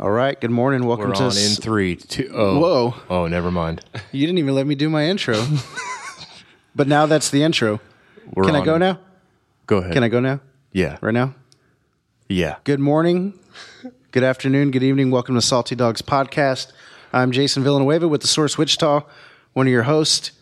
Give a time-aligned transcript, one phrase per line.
[0.00, 0.40] All right.
[0.40, 0.84] Good morning.
[0.86, 1.22] Welcome We're to.
[1.24, 2.58] on s- in three, two, oh.
[2.58, 2.94] Whoa.
[3.08, 3.84] Oh, never mind.
[4.12, 5.44] You didn't even let me do my intro.
[6.74, 7.80] but now that's the intro.
[8.32, 8.98] We're Can I on- go now?
[9.66, 9.92] Go ahead.
[9.92, 10.40] Can I go now?
[10.72, 10.98] Yeah.
[11.00, 11.34] Right now?
[12.28, 12.56] Yeah.
[12.64, 13.38] Good morning.
[14.12, 14.70] Good afternoon.
[14.70, 15.10] Good evening.
[15.10, 16.72] Welcome to Salty Dogs Podcast.
[17.12, 19.02] I'm Jason Villanueva with the Source Wichita,
[19.52, 20.32] one of your hosts.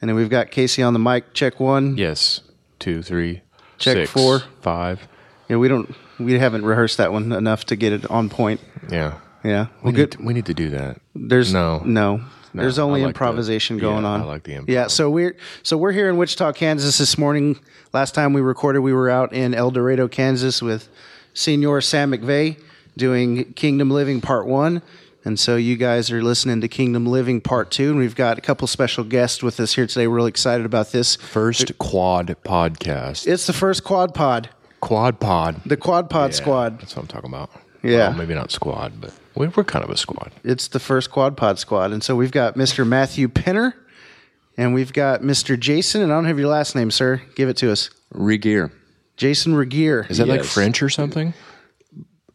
[0.00, 1.32] And then we've got Casey on the mic.
[1.34, 1.96] Check one.
[1.96, 2.40] Yes.
[2.78, 3.42] Two, three,
[3.78, 4.40] Check six, four.
[4.62, 5.06] five.
[5.48, 5.94] Yeah, we don't.
[6.24, 8.60] We haven't rehearsed that one enough to get it on point.
[8.90, 9.14] Yeah.
[9.44, 9.66] Yeah.
[9.82, 11.00] We Well, need, to, we need to do that.
[11.14, 11.82] There's No.
[11.84, 12.20] no,
[12.54, 14.20] There's only like the- improvisation yeah, going on.
[14.20, 14.68] I like the improv.
[14.68, 17.58] Yeah, so we're so we're here in Wichita, Kansas this morning.
[17.92, 20.88] Last time we recorded, we were out in El Dorado, Kansas, with
[21.34, 22.56] Senior Sam McVeigh
[22.96, 24.82] doing Kingdom Living Part One,
[25.24, 28.40] and so you guys are listening to Kingdom Living Part Two, and we've got a
[28.42, 30.06] couple special guests with us here today.
[30.06, 31.16] We're really excited about this.
[31.16, 33.26] First quad podcast.
[33.26, 34.50] It's the first Quad Pod,
[34.82, 35.62] quad pod.
[35.64, 36.80] the Quad Pod Yeah, Squad.
[36.80, 37.50] That's what I'm talking about.
[37.82, 38.08] Yeah.
[38.10, 40.30] Well, maybe not squad, but we- we're kind of a squad.
[40.44, 42.86] It's the first Quad Pod Squad, and so we've got Mr.
[42.86, 43.72] Matthew Penner,
[44.58, 45.58] and we've got Mr.
[45.58, 47.22] Jason, and I don't have your last name, sir.
[47.36, 47.88] Give it to us.
[48.12, 48.70] Regier.
[49.16, 50.06] Jason Regier.
[50.10, 51.32] Is that like French or something?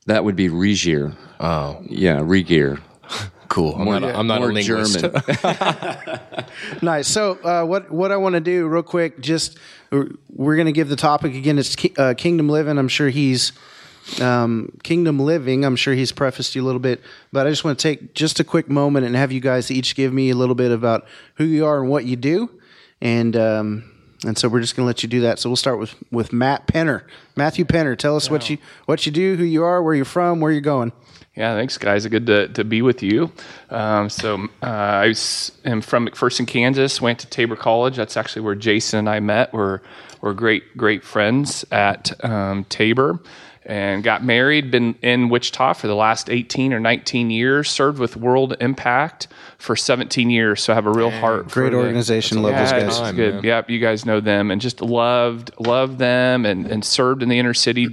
[0.08, 1.14] That would be Regier.
[1.40, 2.80] Oh, Yeah, Regier.
[3.50, 3.76] Cool.
[3.76, 5.00] I'm not, a, I'm not a More linguist.
[5.00, 5.22] German.
[6.82, 7.08] Nice.
[7.08, 9.58] So, uh, what what I want to do, real quick, just
[9.92, 11.58] we're going to give the topic again.
[11.60, 12.78] It's ki- uh, Kingdom Living.
[12.78, 13.52] I'm sure he's
[14.22, 15.66] um, Kingdom Living.
[15.66, 18.40] I'm sure he's prefaced you a little bit, but I just want to take just
[18.40, 21.44] a quick moment and have you guys each give me a little bit about who
[21.46, 22.50] you are and what you do,
[23.02, 23.92] and um,
[24.26, 25.40] and so we're just going to let you do that.
[25.40, 27.04] So we'll start with with Matt Penner.
[27.36, 30.40] Matthew Penner, tell us what you what you do, who you are, where you're from,
[30.40, 30.92] where you're going.
[31.38, 32.08] Yeah, thanks, guys.
[32.08, 33.32] Good to, to be with you.
[33.70, 37.00] Um, so uh, I was, am from McPherson, Kansas.
[37.00, 37.96] Went to Tabor College.
[37.96, 39.54] That's actually where Jason and I met.
[39.54, 39.82] We're
[40.20, 43.20] we're great great friends at um, Tabor,
[43.68, 44.72] and got married.
[44.72, 47.70] Been in Wichita for the last 18 or 19 years.
[47.70, 50.64] Served with World Impact for 17 years.
[50.64, 51.50] So I have a real heart.
[51.50, 52.42] Great for organization.
[52.42, 52.98] Love those guys.
[52.98, 53.36] Time, good.
[53.36, 53.44] man.
[53.44, 57.38] Yep, you guys know them, and just loved loved them, and, and served in the
[57.38, 57.90] inner city.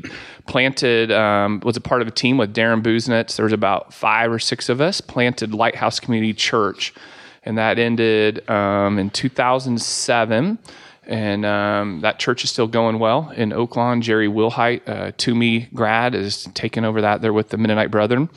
[0.46, 3.36] Planted um, was a part of a team with Darren Booznitz.
[3.36, 5.00] There was about five or six of us.
[5.00, 6.94] Planted Lighthouse Community Church,
[7.42, 10.58] and that ended um, in 2007.
[11.06, 14.00] And um, that church is still going well in Oaklawn.
[14.00, 18.28] Jerry Wilhite, uh, TUMI grad, is taking over that there with the Mennonite Brethren.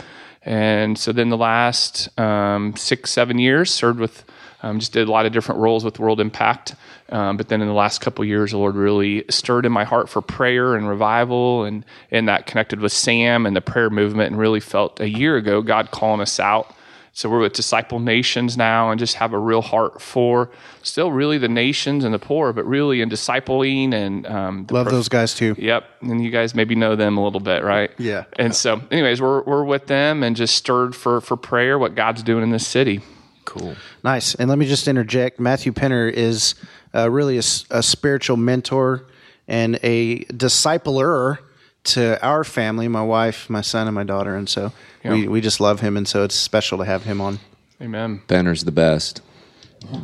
[0.43, 4.23] And so then the last um, six, seven years served with,
[4.63, 6.75] um, just did a lot of different roles with World Impact.
[7.09, 10.09] Um, but then in the last couple years, the Lord really stirred in my heart
[10.09, 14.39] for prayer and revival, and and that connected with Sam and the prayer movement, and
[14.39, 16.73] really felt a year ago God calling us out.
[17.17, 20.51] So we're with Disciple Nations now, and just have a real heart for
[20.83, 24.85] still really the nations and the poor, but really in discipling and um, the Love
[24.85, 25.55] pro- those guys too.
[25.57, 27.89] Yep, and you guys maybe know them a little bit, right?
[27.97, 28.25] Yeah.
[28.37, 32.21] And so, anyways, we're we're with them and just stirred for for prayer, what God's
[32.21, 33.01] doing in this city.
[33.45, 33.75] Cool.
[34.03, 34.35] Nice.
[34.35, 35.39] And let me just interject.
[35.39, 36.53] Matthew Penner is
[36.93, 39.07] uh, really a spiritual mentor
[39.47, 41.39] and a discipler
[41.87, 44.35] to our family, my wife, my son, and my daughter.
[44.35, 44.71] And so
[45.03, 45.97] we, we just love him.
[45.97, 47.39] And so it's special to have him on.
[47.81, 48.21] Amen.
[48.27, 49.21] Penner's the best.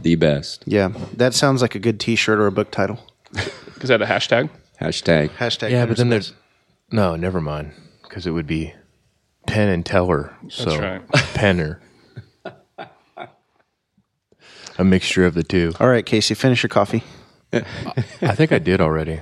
[0.02, 0.64] The best.
[0.66, 0.90] Yeah.
[1.16, 3.00] That sounds like a good t shirt or a book title.
[3.82, 4.50] Is that a hashtag?
[4.80, 5.30] Hashtag.
[5.32, 5.72] Hashtag.
[5.72, 6.34] Yeah, Penner's but then the there's
[6.92, 7.74] no, never mind,
[8.04, 8.74] because it would be
[9.48, 10.36] Penn and Teller.
[10.50, 11.08] So right.
[11.34, 11.80] Penner,
[14.78, 15.74] a mixture of the two.
[15.80, 17.04] All right, Casey, finish your coffee.
[17.52, 19.22] I think I did already.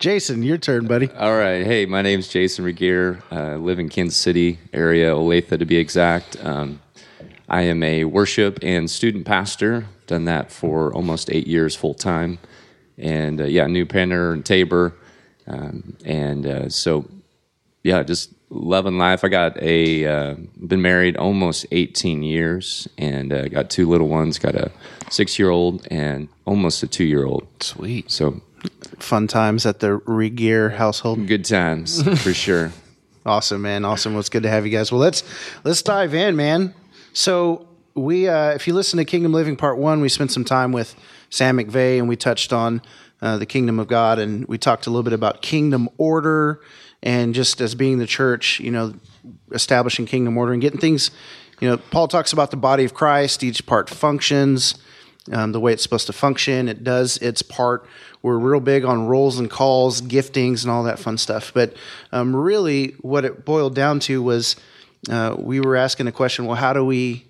[0.00, 1.10] Jason, your turn, buddy.
[1.10, 1.62] All right.
[1.62, 3.22] Hey, my name's Jason Regier.
[3.30, 6.42] I live in Kansas City area, Olathe to be exact.
[6.42, 6.80] Um,
[7.50, 9.84] I am a worship and student pastor.
[10.06, 12.38] Done that for almost eight years full time.
[12.96, 14.96] And uh, yeah, New Penner and Tabor.
[15.46, 17.06] Um, and uh, so,
[17.82, 19.22] yeah, just loving life.
[19.22, 20.34] I got a, uh,
[20.66, 24.38] been married almost 18 years and uh, got two little ones.
[24.38, 24.72] Got a
[25.10, 27.46] six year old and almost a two year old.
[27.60, 28.10] Sweet.
[28.10, 28.40] So
[28.98, 31.26] Fun times at the Regier household.
[31.26, 32.72] good times for sure.
[33.24, 33.84] Awesome, man.
[33.84, 34.12] Awesome.
[34.12, 34.90] Well, it's good to have you guys.
[34.92, 35.22] Well, let's
[35.64, 36.74] let's dive in, man.
[37.12, 40.72] So we, uh, if you listen to Kingdom Living Part One, we spent some time
[40.72, 40.94] with
[41.28, 42.82] Sam McVeigh, and we touched on
[43.20, 46.60] uh, the kingdom of God, and we talked a little bit about kingdom order,
[47.02, 48.94] and just as being the church, you know,
[49.52, 51.10] establishing kingdom order and getting things.
[51.60, 53.42] You know, Paul talks about the body of Christ.
[53.44, 54.76] Each part functions
[55.30, 56.68] um, the way it's supposed to function.
[56.68, 57.86] It does its part.
[58.22, 61.52] We're real big on roles and calls, giftings, and all that fun stuff.
[61.54, 61.74] But
[62.12, 64.56] um, really, what it boiled down to was
[65.08, 67.26] uh, we were asking a question: Well, how do we,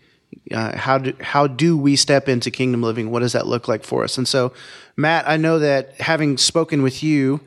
[0.53, 3.11] uh, how do how do we step into kingdom living?
[3.11, 4.19] What does that look like for us?
[4.19, 4.53] And so,
[4.97, 7.41] Matt, I know that having spoken with you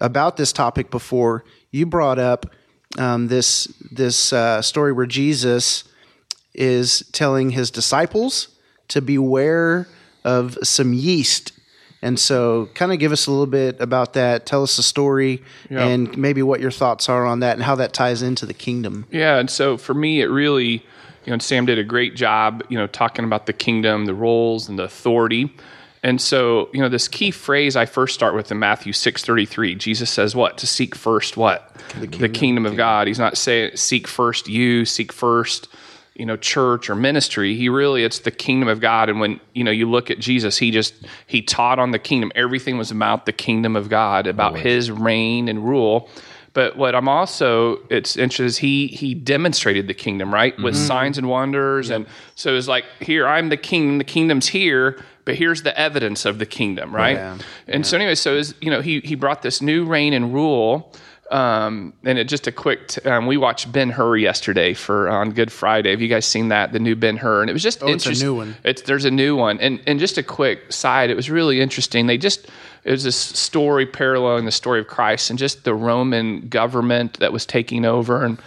[0.00, 2.46] about this topic before, you brought up
[2.98, 5.84] um, this this uh, story where Jesus
[6.54, 8.48] is telling his disciples
[8.88, 9.88] to beware
[10.24, 11.52] of some yeast.
[12.02, 14.46] And so, kind of give us a little bit about that.
[14.46, 17.92] Tell us the story and maybe what your thoughts are on that and how that
[17.94, 19.06] ties into the kingdom.
[19.10, 20.84] Yeah, and so for me, it really,
[21.24, 24.68] you know, Sam did a great job, you know, talking about the kingdom, the roles,
[24.68, 25.52] and the authority.
[26.02, 29.46] And so, you know, this key phrase I first start with in Matthew six thirty
[29.46, 29.74] three.
[29.74, 31.36] Jesus says, "What to seek first?
[31.36, 35.66] What the kingdom, of God." He's not saying seek first you, seek first,
[36.18, 37.54] you know, church or ministry.
[37.54, 39.08] He really it's the kingdom of God.
[39.08, 40.94] And when you know you look at Jesus, he just
[41.26, 42.32] he taught on the kingdom.
[42.34, 46.08] Everything was about the kingdom of God, about His reign and rule.
[46.56, 50.86] But what I'm also it's interesting is he he demonstrated the kingdom right with mm-hmm.
[50.86, 55.34] signs and wonders, and so it's like here I'm the king, the kingdom's here, but
[55.34, 57.16] here's the evidence of the kingdom, right?
[57.16, 57.38] Yeah.
[57.66, 60.94] And so anyway, so is you know he he brought this new reign and rule.
[61.30, 62.88] Um, and it just a quick.
[62.88, 65.90] T- um, we watched Ben Hur yesterday for on Good Friday.
[65.90, 66.72] Have you guys seen that?
[66.72, 68.56] The new Ben Hur, and it was just Oh, it's a new one.
[68.62, 71.10] It's there's a new one, and and just a quick side.
[71.10, 72.06] It was really interesting.
[72.06, 72.46] They just
[72.84, 77.32] it was this story paralleling the story of Christ and just the Roman government that
[77.32, 78.38] was taking over, and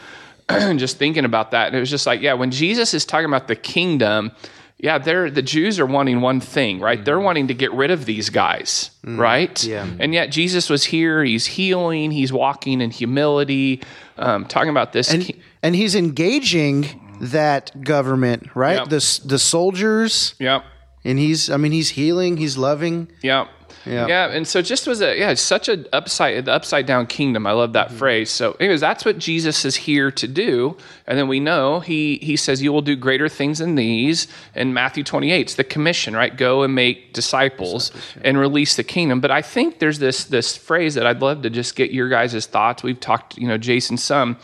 [0.80, 1.68] just thinking about that.
[1.68, 4.32] And it was just like, yeah, when Jesus is talking about the kingdom,
[4.80, 7.04] yeah, they're the Jews are wanting one thing, right?
[7.04, 9.62] They're wanting to get rid of these guys, right?
[9.64, 9.86] yeah.
[10.00, 11.24] And yet Jesus was here.
[11.24, 12.12] He's healing.
[12.12, 13.82] He's walking in humility,
[14.18, 15.14] um, talking about this.
[15.14, 15.30] And,
[15.62, 18.78] and he's engaging that government, right?
[18.78, 18.90] Yep.
[18.90, 20.64] The, the soldiers, yep.
[21.04, 23.12] and he's, I mean, he's healing, he's loving.
[23.22, 23.48] Yeah.
[23.90, 24.08] Yeah.
[24.08, 24.28] Yeah.
[24.28, 27.48] And so just was a yeah, it's such a upside the upside down kingdom.
[27.48, 28.30] I love that phrase.
[28.30, 30.78] So anyways, that's what Jesus is here to do.
[31.08, 34.28] And then we know he he says you will do greater things than these.
[34.54, 36.36] In Matthew 28, it's the commission, right?
[36.36, 37.92] Go and make disciples
[38.22, 39.20] and release the kingdom.
[39.22, 42.46] But I think there's this this phrase that I'd love to just get your guys'
[42.46, 42.84] thoughts.
[42.84, 44.38] We've talked, you know, Jason some.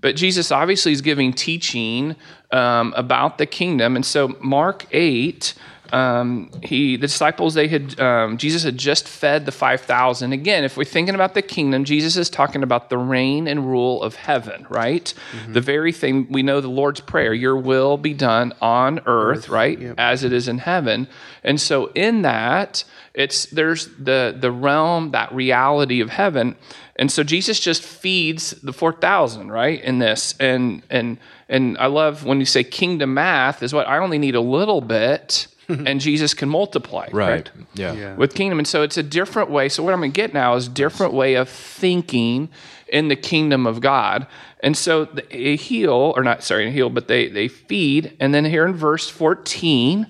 [0.00, 2.14] But Jesus obviously is giving teaching
[2.52, 3.96] um, about the kingdom.
[3.96, 5.54] And so Mark 8,
[5.92, 10.32] um, he the disciples they had um, Jesus had just fed the five thousand.
[10.32, 14.02] Again, if we're thinking about the kingdom, Jesus is talking about the reign and rule
[14.02, 15.12] of heaven, right?
[15.48, 19.78] The very thing we know the Lord's prayer: "Your will be done on earth, right,
[19.98, 21.08] as it is in heaven."
[21.44, 26.56] And so, in that, it's there's the the realm, that reality of heaven.
[26.96, 29.80] And so Jesus just feeds the four thousand, right?
[29.82, 31.18] In this, and and
[31.48, 34.80] and I love when you say kingdom math is what I only need a little
[34.80, 35.46] bit,
[35.86, 37.44] and Jesus can multiply, Right.
[37.44, 37.52] correct?
[37.74, 38.14] Yeah.
[38.16, 39.68] With kingdom, and so it's a different way.
[39.68, 42.48] So what I'm going to get now is different way of thinking
[42.88, 44.26] in the kingdom of God.
[44.60, 48.66] And so they heal, or not sorry, heal, but they they feed, and then here
[48.66, 50.06] in verse 14.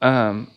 [0.00, 0.50] Um,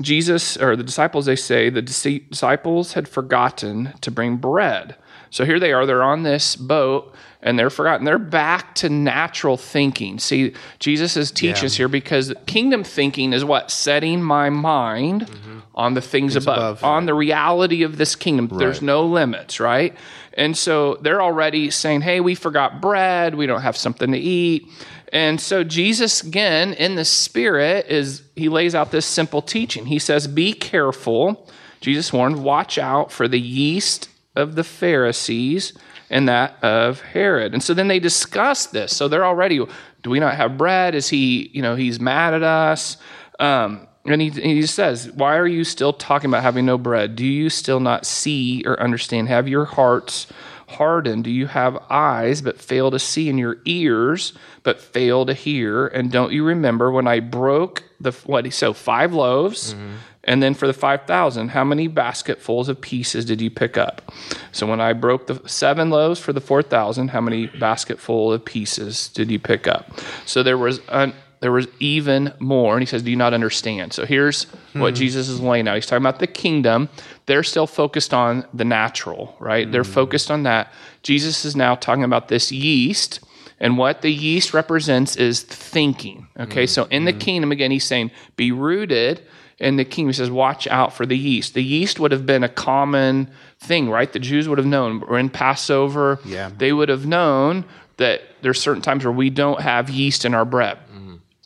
[0.00, 4.96] Jesus or the disciples, they say the disciples had forgotten to bring bread.
[5.30, 8.04] So here they are, they're on this boat and they're forgotten.
[8.04, 10.18] They're back to natural thinking.
[10.18, 13.70] See, Jesus is teaching us here because kingdom thinking is what?
[13.70, 15.58] Setting my mind mm-hmm.
[15.74, 16.84] on the things, above, above.
[16.84, 18.48] on the reality of this kingdom.
[18.48, 19.94] There's no limits, right?
[20.32, 23.34] And so they're already saying, hey, we forgot bread.
[23.34, 24.68] We don't have something to eat.
[25.14, 29.86] And so Jesus, again, in the spirit, is he lays out this simple teaching.
[29.86, 31.48] He says, Be careful.
[31.80, 35.72] Jesus warned, watch out for the yeast of the Pharisees
[36.10, 37.52] and that of Herod.
[37.52, 38.96] And so then they discuss this.
[38.96, 39.64] So they're already,
[40.02, 40.94] do we not have bread?
[40.94, 42.96] Is he, you know, he's mad at us?
[43.38, 47.14] Um, and he, he says, Why are you still talking about having no bread?
[47.14, 49.28] Do you still not see or understand?
[49.28, 50.26] Have your hearts
[50.68, 51.24] hardened?
[51.24, 55.86] Do you have eyes but fail to see, and your ears but fail to hear?
[55.86, 58.52] And don't you remember when I broke the what?
[58.52, 59.94] So five loaves, mm-hmm.
[60.24, 64.12] and then for the five thousand, how many basketfuls of pieces did you pick up?
[64.52, 68.44] So when I broke the seven loaves for the four thousand, how many basketful of
[68.44, 69.90] pieces did you pick up?
[70.26, 72.74] So there was an there was even more.
[72.74, 73.92] And he says, Do you not understand?
[73.92, 74.94] So here's what hmm.
[74.94, 75.74] Jesus is laying out.
[75.74, 76.88] He's talking about the kingdom.
[77.26, 79.70] They're still focused on the natural, right?
[79.70, 79.92] They're hmm.
[79.92, 80.72] focused on that.
[81.02, 83.20] Jesus is now talking about this yeast.
[83.60, 86.26] And what the yeast represents is thinking.
[86.38, 87.18] Okay, so in the hmm.
[87.18, 89.22] kingdom, again, he's saying, Be rooted
[89.58, 90.10] in the kingdom.
[90.10, 91.54] He says, Watch out for the yeast.
[91.54, 94.12] The yeast would have been a common thing, right?
[94.12, 95.00] The Jews would have known.
[95.00, 96.18] We're in Passover.
[96.24, 96.50] Yeah.
[96.56, 97.64] They would have known
[97.96, 100.78] that there's certain times where we don't have yeast in our bread.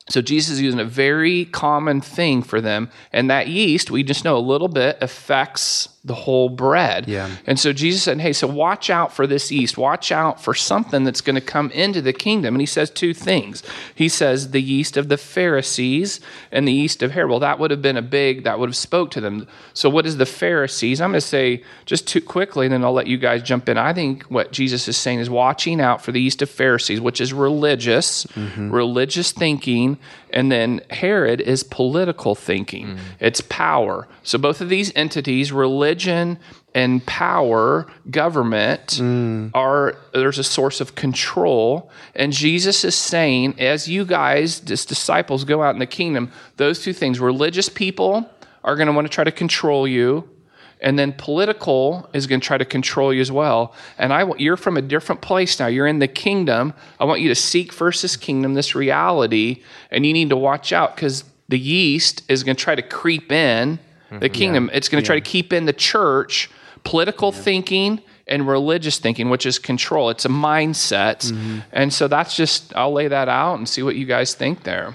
[0.09, 4.25] So Jesus is using a very common thing for them, and that yeast we just
[4.25, 7.09] know a little bit affects the whole bread.
[7.09, 7.29] Yeah.
[7.45, 9.77] And so Jesus said, Hey, so watch out for this yeast.
[9.77, 12.55] Watch out for something that's going to come into the kingdom.
[12.55, 13.63] And he says two things.
[13.95, 16.21] He says the yeast of the Pharisees
[16.53, 17.31] and the yeast of Herod.
[17.31, 19.47] Well, that would have been a big, that would have spoke to them.
[19.75, 21.01] So what is the Pharisees?
[21.01, 23.77] I'm going to say just too quickly, and then I'll let you guys jump in.
[23.77, 27.21] I think what Jesus is saying is watching out for the yeast of Pharisees, which
[27.21, 28.71] is religious, mm-hmm.
[28.71, 29.99] religious thinking.
[30.31, 32.87] And then Herod is political thinking.
[32.87, 32.99] Mm.
[33.21, 34.09] It's power.
[34.23, 36.39] So both of these entities, religion
[36.75, 39.51] and power, government, mm.
[39.55, 41.91] are there's a source of control.
[42.15, 46.83] And Jesus is saying, as you guys, as disciples, go out in the kingdom, those
[46.83, 48.31] two things, religious people
[48.65, 50.29] are going to want to try to control you.
[50.81, 53.75] And then political is going to try to control you as well.
[53.99, 55.67] And I, want- you're from a different place now.
[55.67, 56.73] You're in the kingdom.
[57.01, 60.73] I want you to seek first this kingdom, this reality, and you need to watch
[60.73, 63.79] out because the yeast is going to try to creep in
[64.11, 64.35] the mm-hmm.
[64.35, 64.71] kingdom.
[64.73, 66.51] It's going to try to keep in the church,
[66.85, 70.11] political thinking and religious thinking, which is control.
[70.11, 71.33] It's a mindset.
[71.33, 71.61] Mm-hmm.
[71.73, 74.95] And so that's just, I'll lay that out and see what you guys think there.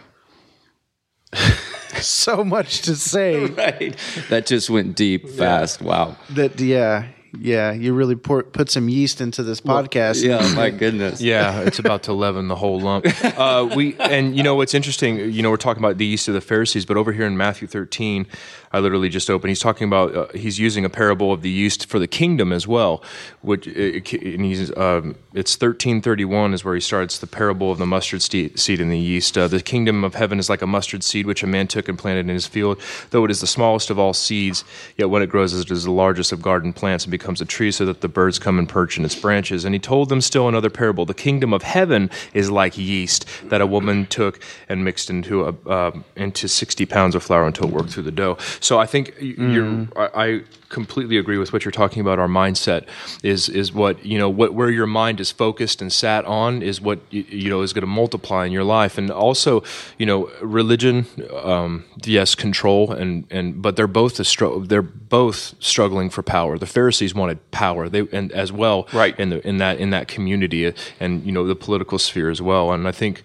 [2.02, 3.96] so much to say Right.
[4.30, 5.82] That just went deep fast.
[5.82, 6.18] Wow.
[6.32, 7.08] that yeah
[7.40, 11.20] yeah you really pour, put some yeast into this podcast Yeah, my goodness.
[11.22, 13.06] Yeah, it's about to leaven the whole lump.
[13.24, 15.18] Uh, we and you know what's interesting.
[15.18, 17.68] You know, we're talking about the yeast of the Pharisees, but over here in Matthew
[17.68, 18.28] 13,
[18.74, 19.50] I literally just opened.
[19.50, 22.68] He's talking about uh, he's using a parable of the yeast for the kingdom as
[22.68, 23.04] well.
[23.42, 27.86] Which it- and he's um, it's 1331 is where he starts the parable of the
[27.86, 29.38] mustard seed and the yeast.
[29.38, 32.00] Uh, the kingdom of heaven is like a mustard seed which a man took and
[32.00, 32.82] planted in his field.
[33.12, 34.64] Though it is the smallest of all seeds,
[34.98, 37.72] yet when it grows, it is the largest of garden plants and becomes a tree,
[37.72, 39.66] so that the birds come and perch in its branches.
[39.66, 43.62] And he told them still another parable: the kingdom of heaven is like yeast that
[43.62, 47.74] a woman took and mixed into a uh, into 60 pounds of flour until it
[47.74, 48.38] worked through the dough.
[48.64, 49.88] So I think you're.
[49.96, 52.18] I, completely agree with what you're talking about.
[52.18, 52.88] Our mindset
[53.22, 56.82] is is what you know what where your mind is focused and sat on is
[56.82, 59.64] what you, know is going to multiply in your life, and also
[60.00, 61.06] you know religion.
[61.44, 66.58] Um, yes, control and and but they're both a str- they're both struggling for power.
[66.58, 69.20] The Pharisees wanted power, they and as well Right.
[69.20, 72.72] in the in that in that community and you know the political sphere as well.
[72.72, 73.22] And I think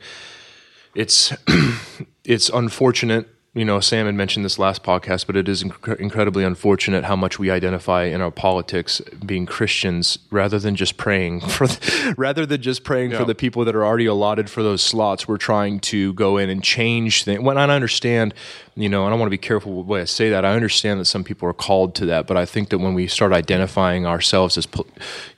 [0.95, 1.33] it's
[2.25, 3.29] it's unfortunate.
[3.55, 7.17] You know, Sam had mentioned this last podcast, but it is inc- incredibly unfortunate how
[7.17, 12.45] much we identify in our politics being Christians rather than just praying for, the, rather
[12.45, 15.27] than just praying for the people that are already allotted for those slots.
[15.27, 17.41] We're trying to go in and change things.
[17.41, 18.35] When I understand,
[18.81, 20.45] you know, and I want to be careful with the way I say that.
[20.45, 23.07] I understand that some people are called to that, but I think that when we
[23.09, 24.67] start identifying ourselves as,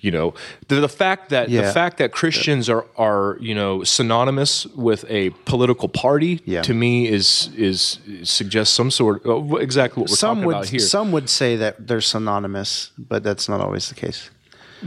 [0.01, 0.35] you know,
[0.69, 5.31] the, the fact that the fact that Christians are are you know synonymous with a
[5.45, 6.63] political party Yeah.
[6.63, 10.69] to me is is suggests some sort of exactly what we're some talking would about
[10.69, 10.81] here.
[10.81, 14.31] some would say that they're synonymous but that's not always the case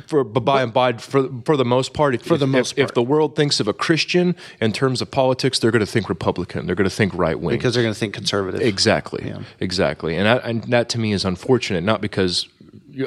[0.08, 2.72] for but by and by for for the most part, if, For the if- most
[2.74, 5.92] if, if the world thinks of a Christian in terms of politics, they're going to
[5.92, 6.66] think Republican.
[6.66, 9.34] They're going to think right wing because they're going to think conservative Exactly.
[9.60, 10.16] Exactly.
[10.16, 12.48] And that, and that to me is unfortunate, not because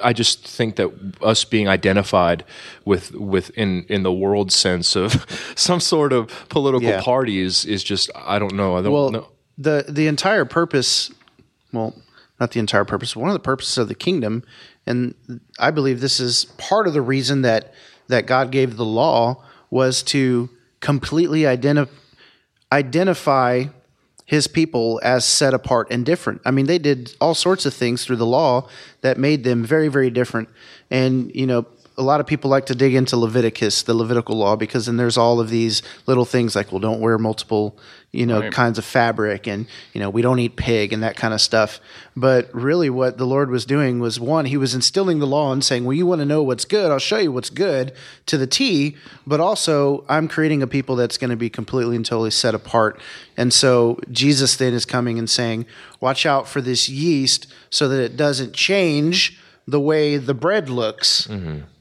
[0.03, 0.91] I just think that
[1.23, 2.45] us being identified
[2.85, 5.27] with with in in the world sense of
[5.57, 7.01] some sort of political Yeah.
[7.03, 8.77] party is is just I don't know.
[8.77, 9.29] I don't well know.
[9.59, 11.11] the the entire purpose
[11.73, 11.95] well
[12.41, 14.43] not the entire purpose one of the purposes of the kingdom
[14.87, 15.15] and
[15.59, 17.73] i believe this is part of the reason that
[18.09, 20.49] that god gave the law was to
[20.81, 21.89] completely identi-
[22.73, 23.65] identify
[24.27, 26.43] his people as set apart and different.
[26.45, 28.69] I mean, they did all sorts of things through the law
[29.01, 30.49] that made them very, very different.
[30.91, 31.67] And, you know,
[31.99, 35.17] a lot of people like to dig into Leviticus, the Levitical law, because then there's
[35.17, 37.79] all of these little things like, well, don't wear multiple,
[38.13, 38.53] you know, Right.
[38.53, 41.81] kinds of fabric and, you know, we don't eat pig and that kind of stuff.
[42.15, 45.65] But really what the Lord was doing was one, he was instilling the law and
[45.65, 46.91] saying, well, you want to know what's good?
[46.91, 47.93] I'll show you what's good
[48.27, 48.97] to the T.
[49.27, 53.01] But also, I'm creating a people that's going to be completely and totally set apart.
[53.39, 55.65] And so Jesus then is coming and saying,
[56.01, 59.39] watch out for this yeast so that it doesn't change
[59.69, 61.29] the way the bread looks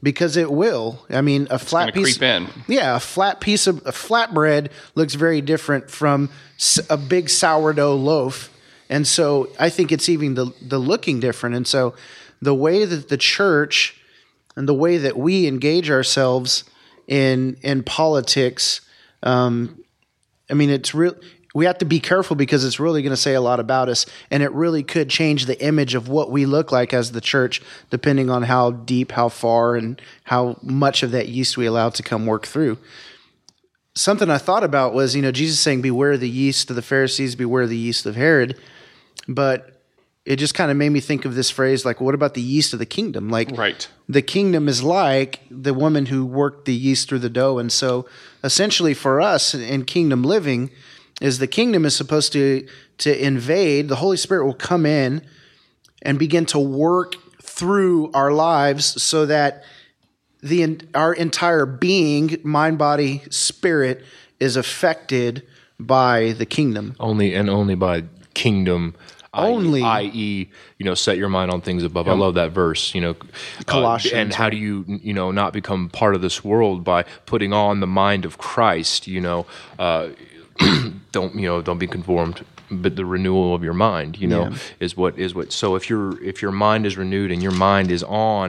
[0.02, 1.06] because it will.
[1.08, 2.48] I mean, a flat gonna piece creep in.
[2.66, 6.30] yeah, a flat piece of a flat bread looks very different from
[6.90, 8.50] a big sourdough loaf,
[8.90, 11.54] and so I think it's even the the looking different.
[11.54, 11.94] And so
[12.42, 14.00] the way that the church
[14.56, 16.64] and the way that we engage ourselves
[17.06, 18.80] in in politics,
[19.22, 19.80] um,
[20.50, 21.14] I mean, it's real.
[21.56, 24.04] We have to be careful because it's really going to say a lot about us,
[24.30, 27.62] and it really could change the image of what we look like as the church,
[27.88, 32.02] depending on how deep, how far, and how much of that yeast we allow to
[32.02, 32.76] come work through.
[33.94, 37.34] Something I thought about was, you know, Jesus saying, "Beware the yeast of the Pharisees,
[37.36, 38.60] beware the yeast of Herod,"
[39.26, 39.80] but
[40.26, 42.74] it just kind of made me think of this phrase like, what about the yeast
[42.74, 43.30] of the kingdom?
[43.30, 43.88] Like, Right.
[44.08, 47.58] the kingdom is like the woman who worked the yeast through the dough.
[47.58, 48.06] And so
[48.42, 50.70] essentially for us in kingdom living
[51.20, 52.66] is the kingdom is supposed to
[52.98, 55.22] to invade, the Holy Spirit will come in
[56.02, 59.64] and begin to work through our lives so that
[60.42, 64.04] the our entire being, mind, body, spirit
[64.40, 65.46] is affected
[65.78, 66.94] by the kingdom.
[67.00, 68.04] only and only by
[68.34, 68.94] kingdom
[69.32, 69.82] Only.
[69.82, 73.10] i.e you know set your mind on things above i love that verse you know
[73.10, 77.02] uh, Colossians, and how do you you know not become part of this world by
[77.26, 79.46] putting on the mind of christ you know
[79.78, 80.08] uh,
[81.16, 82.36] don't you know don't be conformed
[82.84, 84.44] but the renewal of your mind you know
[84.84, 87.88] is what is what so if your if your mind is renewed and your mind
[87.96, 88.48] is on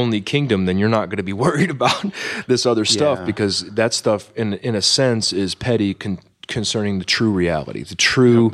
[0.00, 2.04] only kingdom then you're not going to be worried about
[2.52, 3.24] this other stuff Yeah.
[3.32, 6.18] because that stuff in in a sense is petty con-
[6.58, 8.44] concerning the true reality the true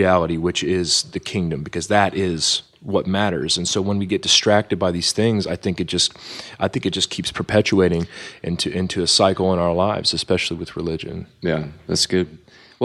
[0.00, 2.62] reality which is the kingdom because that is
[2.94, 6.08] what matters and so when we get distracted by these things i think it just
[6.64, 8.06] i think it just keeps perpetuating
[8.42, 11.16] into into a cycle in our lives especially with religion
[11.50, 12.28] Yeah, that's good.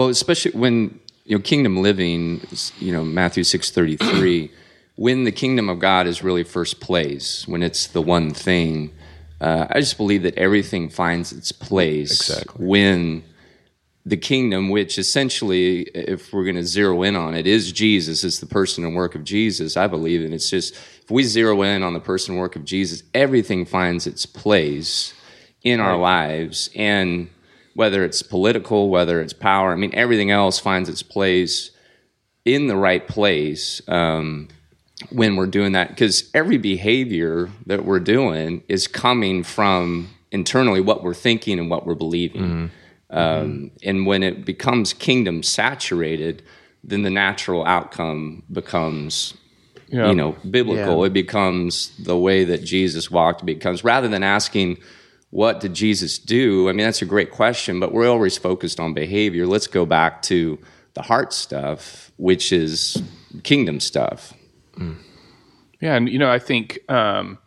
[0.00, 2.40] Well, especially when you know kingdom living,
[2.78, 4.50] you know Matthew six thirty three,
[4.96, 8.94] when the kingdom of God is really first place, when it's the one thing.
[9.42, 12.66] Uh, I just believe that everything finds its place Exactly.
[12.66, 13.24] when
[14.06, 18.40] the kingdom, which essentially, if we're going to zero in on it, is Jesus, is
[18.40, 19.76] the person and work of Jesus.
[19.76, 22.64] I believe, and it's just if we zero in on the person and work of
[22.64, 25.12] Jesus, everything finds its place
[25.62, 27.28] in our lives, and
[27.74, 31.70] whether it's political, whether it's power, I mean, everything else finds its place
[32.44, 34.48] in the right place um,
[35.10, 35.88] when we're doing that.
[35.88, 41.86] Because every behavior that we're doing is coming from internally what we're thinking and what
[41.86, 42.70] we're believing.
[43.10, 46.42] Um, and when it becomes kingdom saturated,
[46.84, 49.34] then the natural outcome becomes,
[49.88, 51.00] you know, biblical.
[51.00, 51.06] Yeah.
[51.06, 53.42] It becomes the way that Jesus walked.
[53.42, 54.78] It becomes rather than asking,
[55.30, 56.68] what did Jesus do?
[56.68, 59.46] I mean, that's a great question, but we're always focused on behavior.
[59.46, 60.58] Let's go back to
[60.94, 63.00] the heart stuff, which is
[63.44, 64.34] kingdom stuff.
[65.80, 67.38] Yeah, and you know, I think um,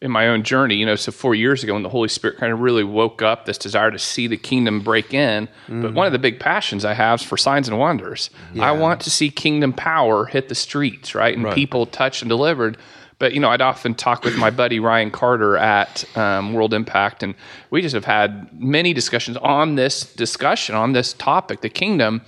[0.00, 2.52] in my own journey, you know, so four years ago when the Holy Spirit kind
[2.52, 5.48] of really woke up this desire to see the kingdom break in.
[5.68, 8.30] But one of the big passions I have is for signs and wonders.
[8.60, 12.78] I want to see kingdom power hit the streets, right, and people touched and delivered.
[13.22, 17.22] But you know, I'd often talk with my buddy Ryan Carter at um, World Impact,
[17.22, 17.36] and
[17.70, 22.22] we just have had many discussions on this discussion on this topic, the kingdom.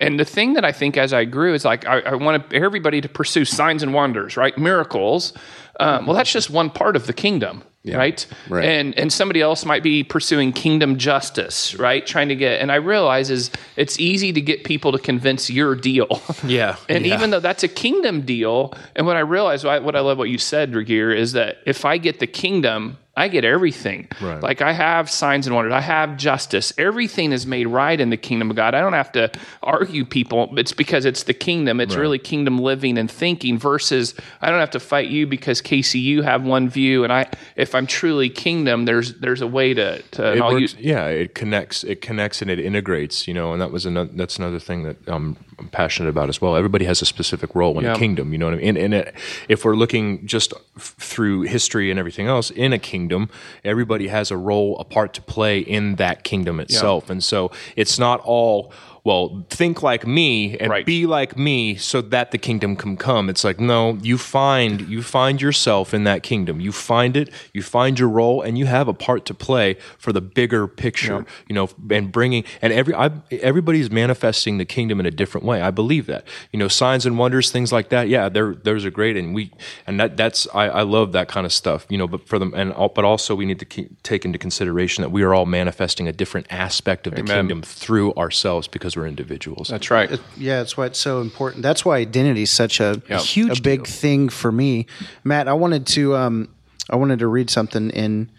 [0.00, 3.00] And the thing that I think as I grew is like I, I want everybody
[3.02, 4.56] to pursue signs and wonders, right?
[4.56, 5.32] Miracles.
[5.78, 8.26] Um, well, that's just one part of the kingdom, right?
[8.48, 8.64] right.
[8.64, 12.06] And and somebody else might be pursuing kingdom justice, right?
[12.06, 12.60] Trying to get.
[12.60, 16.22] And I realize is it's easy to get people to convince your deal.
[16.44, 17.14] Yeah, And yeah.
[17.14, 20.18] even though that's a kingdom deal, and what I realize, what I, what I love
[20.18, 24.08] what you said, Regier, is that if I get the kingdom, I get everything.
[24.20, 24.40] Right.
[24.40, 25.72] Like I have signs and wonders.
[25.72, 26.72] I have justice.
[26.78, 28.74] Everything is made right in the kingdom of God.
[28.74, 29.30] I don't have to
[29.62, 30.56] argue people.
[30.56, 31.80] It's because it's the kingdom.
[31.80, 35.98] It's really kingdom living and thinking versus I don't have to fight you because Casey,
[35.98, 40.00] you have one view, and I if I'm truly kingdom, there's there's a way to
[40.02, 43.60] to it works, use yeah it connects it connects and it integrates you know and
[43.60, 46.56] that was another that's another thing that um, I'm passionate about as well.
[46.56, 47.92] Everybody has a specific role in Yeah.
[47.94, 48.76] a kingdom you know what I mean?
[48.76, 49.12] And, and
[49.48, 53.28] if we're looking just f- through history and everything else in a kingdom
[53.64, 57.10] everybody has a role a part to play in that kingdom itself.
[57.10, 58.72] And so it's not all
[59.04, 60.86] well think like me and Right.
[60.86, 63.28] be like me so that the kingdom can come.
[63.30, 66.60] It's like no you find you find yourself in that kingdom.
[66.60, 70.12] You find it you find your role and you have a part to play for
[70.12, 75.06] the bigger picture you know and bringing and every I, everybody's manifesting the kingdom in
[75.06, 75.60] a different way.
[75.62, 76.24] I believe that.
[76.52, 79.50] You know signs and wonders things like that yeah they're those are great and we
[79.86, 82.52] and that that's i, I love that kind of stuff you know but for them
[82.54, 86.06] and but also we need to keep, take into consideration that we are all manifesting
[86.08, 90.10] a different aspect of the kingdom through ourselves because we're individuals that's right.
[90.36, 91.62] Yeah, that's why it's so important.
[91.62, 94.86] That's why identity is such a, a Huge a big thing for me.
[95.24, 96.48] Matt, I wanted to um,
[96.88, 98.30] I wanted to read something in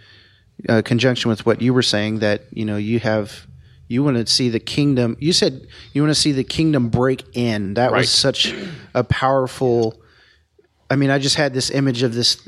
[0.69, 3.47] uh, conjunction with what you were saying that you know you have
[3.87, 5.17] you want to see the kingdom.
[5.19, 7.73] You said you want to see the kingdom break in.
[7.73, 7.99] That Right.
[7.99, 8.53] was such
[8.93, 10.01] a powerful.
[10.89, 12.47] I mean, I just had this image of this,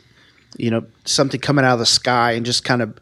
[0.57, 2.97] you know, something coming out of the sky and just kind of,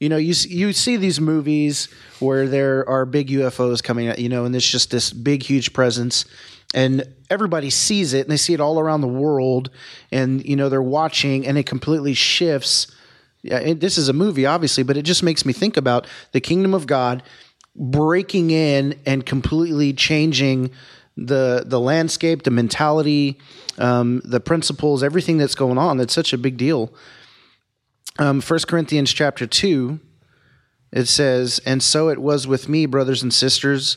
[0.00, 1.88] you know, you you see these movies
[2.20, 5.72] where there are big UFOs coming out, you know, and there's just this big, huge
[5.72, 6.24] presence,
[6.72, 9.70] and everybody sees it and they see it all around the world,
[10.12, 12.86] and you know they're watching, and it completely shifts.
[13.42, 16.74] Yeah, this is a movie, obviously, but it just makes me think about the kingdom
[16.74, 17.22] of God
[17.74, 20.70] breaking in and completely changing
[21.16, 23.38] the the landscape, the mentality,
[23.78, 25.96] um, the principles, everything that's going on.
[25.96, 26.92] That's such a big deal.
[28.18, 30.00] Um, 1 Corinthians chapter two,
[30.92, 33.96] it says, "And so it was with me, brothers and sisters."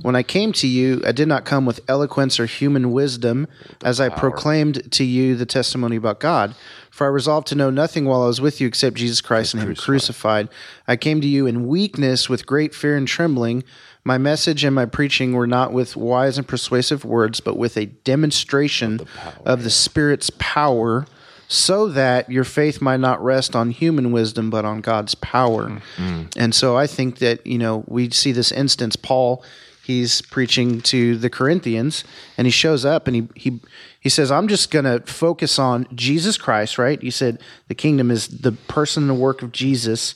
[0.00, 3.46] When I came to you, I did not come with eloquence or human wisdom,
[3.84, 6.54] as I proclaimed to you the testimony about God.
[6.90, 9.62] For I resolved to know nothing while I was with you except Jesus Christ and
[9.62, 10.48] Him crucified.
[10.88, 13.64] I came to you in weakness with great fear and trembling.
[14.02, 17.86] My message and my preaching were not with wise and persuasive words, but with a
[17.86, 19.00] demonstration
[19.44, 21.06] of the Spirit's power,
[21.48, 25.66] so that your faith might not rest on human wisdom, but on God's power.
[26.36, 29.44] And so I think that, you know, we see this instance, Paul
[29.82, 32.04] he's preaching to the Corinthians
[32.38, 33.60] and he shows up and he he
[34.00, 37.00] he says I'm just going to focus on Jesus Christ, right?
[37.00, 40.14] He said the kingdom is the person and the work of Jesus.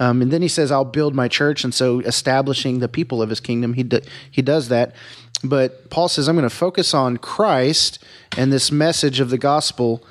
[0.00, 3.30] Um, and then he says I'll build my church and so establishing the people of
[3.30, 4.94] his kingdom he do, he does that.
[5.42, 7.98] But Paul says I'm going to focus on Christ
[8.36, 10.04] and this message of the gospel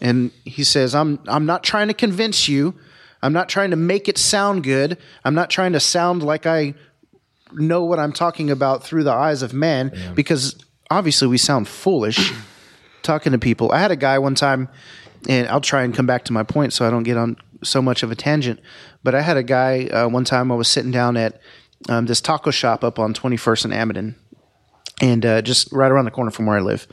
[0.00, 2.74] and he says I'm I'm not trying to convince you.
[3.22, 4.96] I'm not trying to make it sound good.
[5.24, 6.74] I'm not trying to sound like I
[7.52, 10.56] know what I'm talking about through the eyes of man because
[10.90, 12.32] obviously we sound foolish
[13.02, 13.72] talking to people.
[13.72, 14.68] I had a guy one time,
[15.28, 17.82] and I'll try and come back to my point so I don't get on so
[17.82, 18.60] much of a tangent.
[19.02, 21.40] But I had a guy uh, one time I was sitting down at
[21.88, 24.14] um, this taco shop up on 21st and Amidon,
[25.00, 26.86] and uh, just right around the corner from where I live.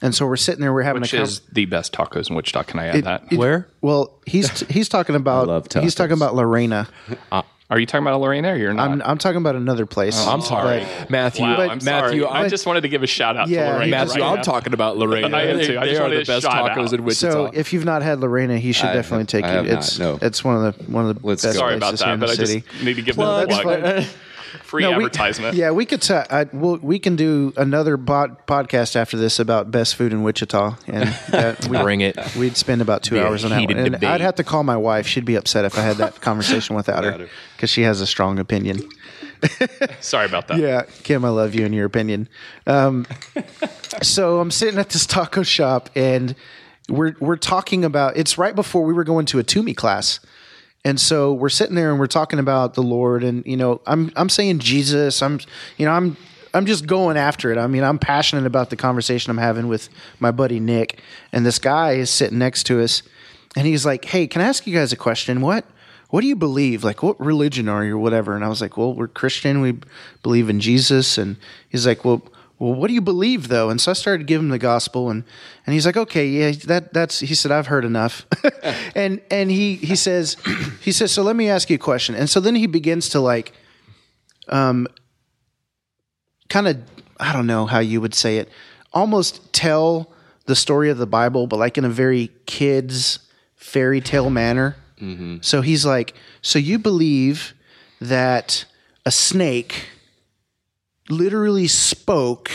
[0.00, 2.62] And so we're sitting there, we're having Which a is the best tacos in Wichita.
[2.64, 3.24] Can I add that?
[3.32, 3.68] it- Where?
[3.80, 6.88] Well, he's he's talking about love he's talking about Lorena.
[7.32, 8.88] Uh, are you talking about Lorena or you're not?
[8.88, 10.14] I'm I'm talking about another place.
[10.18, 11.44] Oh, I'm sorry, But- Matthew.
[11.44, 12.32] wow, but I'm Matthew, sorry.
[12.34, 13.90] I I, just wanted to give a shout out Yeah, to Lorena.
[13.90, 14.42] Matthew, right I'm now.
[14.42, 15.26] talking about Lorena.
[15.36, 15.78] I am They, too.
[15.78, 16.92] I they just are the best tacos out.
[16.94, 17.30] in Wichita.
[17.30, 19.56] So if you've not had Lorena, he should I definitely have- take I you.
[19.56, 20.18] have not, It's no.
[20.22, 21.58] it's one of the one of the Let's best go.
[21.60, 22.36] Sorry about places here that, in but the I
[22.70, 23.50] just need to give Plug.
[23.50, 24.04] them a plug.
[24.62, 25.54] Free No, we- advertisement.
[25.56, 26.02] yeah, we could.
[26.02, 30.22] ta- I, we'll, we can do another bod, podcast after this about best food in
[30.22, 32.16] Wichita, and that we, Bring it.
[32.36, 33.66] We'd spend about two hours on that.
[33.66, 33.76] One.
[33.76, 34.08] And debate.
[34.08, 35.06] I'd have to call my wife.
[35.06, 38.38] She'd be upset if I had that conversation without her because she has a strong
[38.38, 38.80] opinion.
[40.00, 40.58] Sorry about that.
[40.58, 42.28] Yeah, Kim, I love you and your opinion.
[42.66, 43.06] Um,
[44.02, 46.34] so I'm sitting at this taco shop and
[46.88, 48.16] we're we're talking about.
[48.16, 50.20] It's right before we were going to a TUMI class,
[50.84, 54.12] and so we're sitting there and we're talking about the Lord, and you know, I'm
[54.16, 55.22] I'm saying Jesus.
[55.22, 55.40] I'm
[55.76, 56.16] you know I'm.
[56.54, 57.58] I'm just going after it.
[57.58, 60.98] I mean, I'm passionate about the conversation I'm having with my buddy Nick,
[61.30, 63.02] and this guy is sitting next to us,
[63.54, 65.42] and he's like, "Hey, can I ask you guys a question?
[65.42, 65.66] What
[66.08, 66.84] what do you believe?
[66.84, 69.60] Like, what religion are you, or whatever?" And I was like, "Well, we're Christian.
[69.60, 69.78] We
[70.22, 71.36] believe in Jesus." And
[71.68, 72.22] he's like, "Well,
[72.58, 75.24] well, what do you believe though?" And so I started giving him the gospel, and
[75.66, 78.26] and he's like, "Okay, yeah, that that's." He said, "I've heard enough,"
[78.94, 80.36] and and he he says
[80.80, 83.20] he says, "So let me ask you a question." And so then he begins to
[83.20, 83.52] like,
[84.48, 84.86] um,
[86.48, 86.78] kind of
[87.18, 88.48] I don't know how you would say it,
[88.92, 90.12] almost tell
[90.46, 93.18] the story of the Bible, but like in a very kids
[93.56, 94.76] fairy tale manner.
[95.42, 97.54] So he's like, so you believe
[98.00, 98.64] that
[99.06, 99.90] a snake
[101.08, 102.50] literally spoke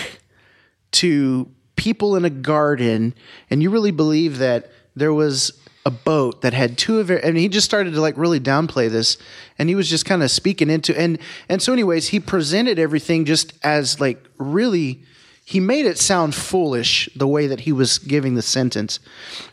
[0.92, 3.14] to people in a garden,
[3.50, 7.38] and you really believe that there was a boat that had two of it, and
[7.38, 9.18] he just started to like really downplay this,
[9.58, 11.18] and he was just kind of speaking into and
[11.50, 15.04] and so anyways, he presented everything just as like really.
[15.46, 19.02] He made it sound foolish the way that he was giving the sentence.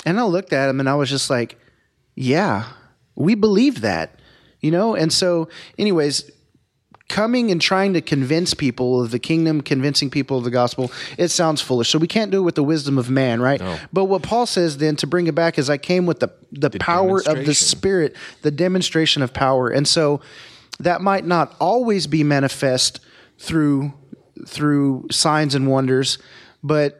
[0.06, 1.58] And I looked at him and I was just like,
[2.14, 2.66] yeah,
[3.16, 4.20] we believe that,
[4.60, 4.94] you know?
[4.94, 6.30] And so, anyways,
[7.10, 11.28] coming and trying to convince people of the kingdom, convincing people of the gospel, it
[11.28, 11.90] sounds foolish.
[11.90, 13.60] So we can't do it with the wisdom of man, right?
[13.92, 16.70] But what Paul says then to bring it back is I came with the the,
[16.70, 19.68] power of the spirit, the demonstration of power.
[19.68, 20.20] And so
[20.78, 23.00] that might not always be manifest
[23.38, 23.92] through
[24.46, 26.18] through signs and wonders,
[26.62, 26.99] but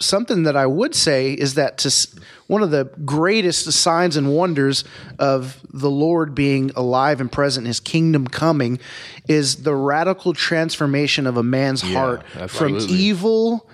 [0.00, 2.08] something that I would say is that to
[2.46, 4.82] one of the greatest signs and wonders
[5.18, 8.80] of the Lord being alive and present, His kingdom coming,
[9.28, 13.68] is the radical transformation of a man's heart from evil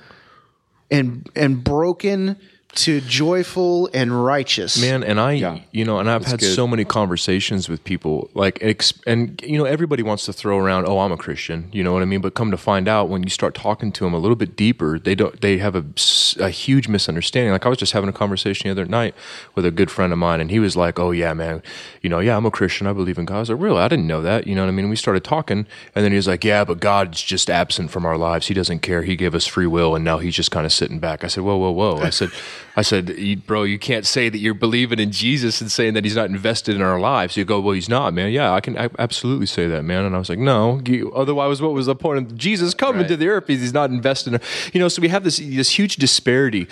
[0.91, 2.39] and and broken
[2.75, 4.79] to joyful and righteous.
[4.79, 5.61] Man, and I, Yeah.
[5.73, 6.55] you know, and I've had good.
[6.55, 8.59] so many conversations with people, like,
[9.07, 12.03] and you know, everybody wants to throw around, "Oh, I'm a Christian," you know what
[12.03, 12.21] I mean?
[12.21, 14.99] But come to find out, when you start talking to them a little bit deeper,
[14.99, 15.85] they don't, they have a,
[16.39, 17.51] a huge misunderstanding.
[17.53, 19.15] Like, I was just having a conversation the other night
[19.55, 21.63] with a good friend of mine, and he was like, "Oh yeah, man,
[22.03, 23.81] you know, yeah, I'm a Christian, I believe in God." I was like, "Really?
[23.81, 24.91] I didn't know that." You know what I mean?
[24.91, 28.19] We started talking, and then he was like, "Yeah, but God's just absent from our
[28.19, 28.49] lives.
[28.49, 29.03] He doesn't care.
[29.03, 31.43] He gave us free will, and now he's just kind of sitting back." I said,
[31.43, 32.29] "Whoa, whoa, whoa!" I said,
[32.79, 36.15] I said, bro, you can't say that you're believing in Jesus and saying that he's
[36.17, 37.37] not invested in our lives.
[37.37, 38.31] You go, well, he's not, man.
[38.31, 40.05] Yeah, I can absolutely say that, man.
[40.05, 43.17] And I was like, no, you- otherwise, what was the point of Jesus coming to
[43.17, 44.41] the earth he's not invested in,
[44.73, 46.69] you know, so we have this, this huge disparity,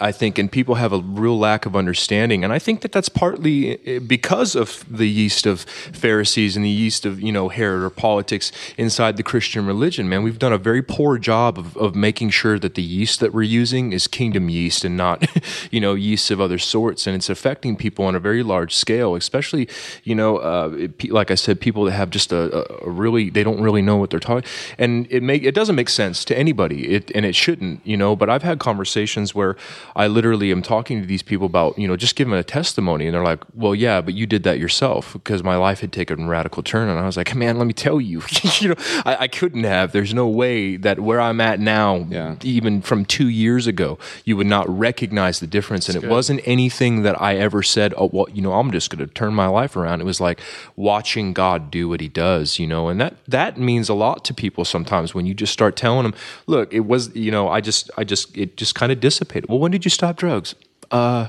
[0.00, 2.42] I think, and people have a real lack of understanding.
[2.42, 6.70] And I think that that's partly eh, because of the yeast of Pharisees and the
[6.70, 10.22] yeast of, you know, Herod or politics inside the Christian religion, man.
[10.22, 13.42] We've done a very poor job of, of making sure that the yeast that we're
[13.42, 15.24] using is kingdom yeast and not,
[15.70, 17.06] you know, yeasts of other sorts.
[17.06, 19.68] And it's affecting people on a very large scale, especially,
[20.02, 23.44] you know, uh, it- like I said, people that have just a, a- really, they
[23.44, 24.48] don't really know what they're talking.
[24.78, 26.88] And it make, it doesn't make sense to anybody.
[26.94, 29.56] It, and it shouldn't, you know, but I've had conversations where
[29.94, 33.06] I literally am talking to these people about, you know, just give them a testimony.
[33.06, 36.24] And they're like, well, yeah, but you did that yourself because my life had taken
[36.24, 36.88] a radical turn.
[36.88, 38.22] And I was like, man, let me tell you,
[38.60, 39.92] you know, I, I couldn't have.
[39.92, 42.36] There's no way that where I'm at now, Yeah.
[42.42, 45.88] even from two years ago, you would not recognize the difference.
[45.88, 49.06] and it wasn't anything that I ever said, oh, well, you know, I'm just going
[49.06, 50.00] to turn my life around.
[50.00, 50.40] It was like
[50.76, 54.34] watching God do what he does, you know, and that, that means a lot to
[54.34, 56.14] people sometimes when you just start telling them,
[56.46, 59.48] look, it was, you know, I just, I just, it just kind of dissipated.
[59.48, 60.54] Well, when did you stop drugs?
[60.90, 61.28] Uh,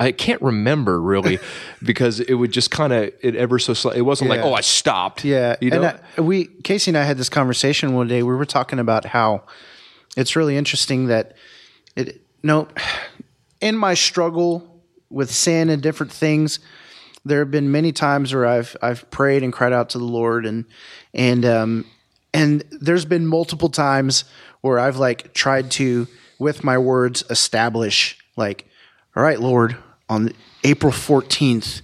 [0.00, 1.38] I can't remember really
[1.82, 4.00] because it would just kind of it ever so slightly.
[4.00, 5.24] It wasn't like oh I stopped.
[5.24, 5.82] Yeah, you know.
[5.82, 8.22] and I, we Casey and I had this conversation one day.
[8.22, 9.42] We were talking about how
[10.16, 11.34] it's really interesting that
[11.96, 12.68] it no
[13.60, 16.60] in my struggle with sin and different things,
[17.24, 20.46] there have been many times where I've I've prayed and cried out to the Lord
[20.46, 20.64] and
[21.12, 21.84] and um
[22.32, 24.24] and there's been multiple times
[24.60, 26.06] where I've like tried to
[26.38, 28.66] with my words establish like
[29.14, 29.76] all right Lord
[30.08, 30.32] on
[30.64, 31.82] April 14th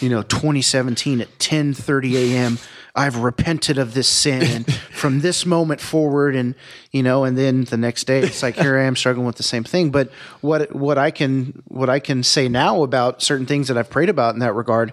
[0.00, 2.58] you know 2017 at 10:30 a.m.
[2.96, 6.54] I've repented of this sin and from this moment forward and
[6.92, 9.42] you know and then the next day it's like here I am struggling with the
[9.42, 10.10] same thing but
[10.42, 14.08] what what I can what I can say now about certain things that I've prayed
[14.08, 14.92] about in that regard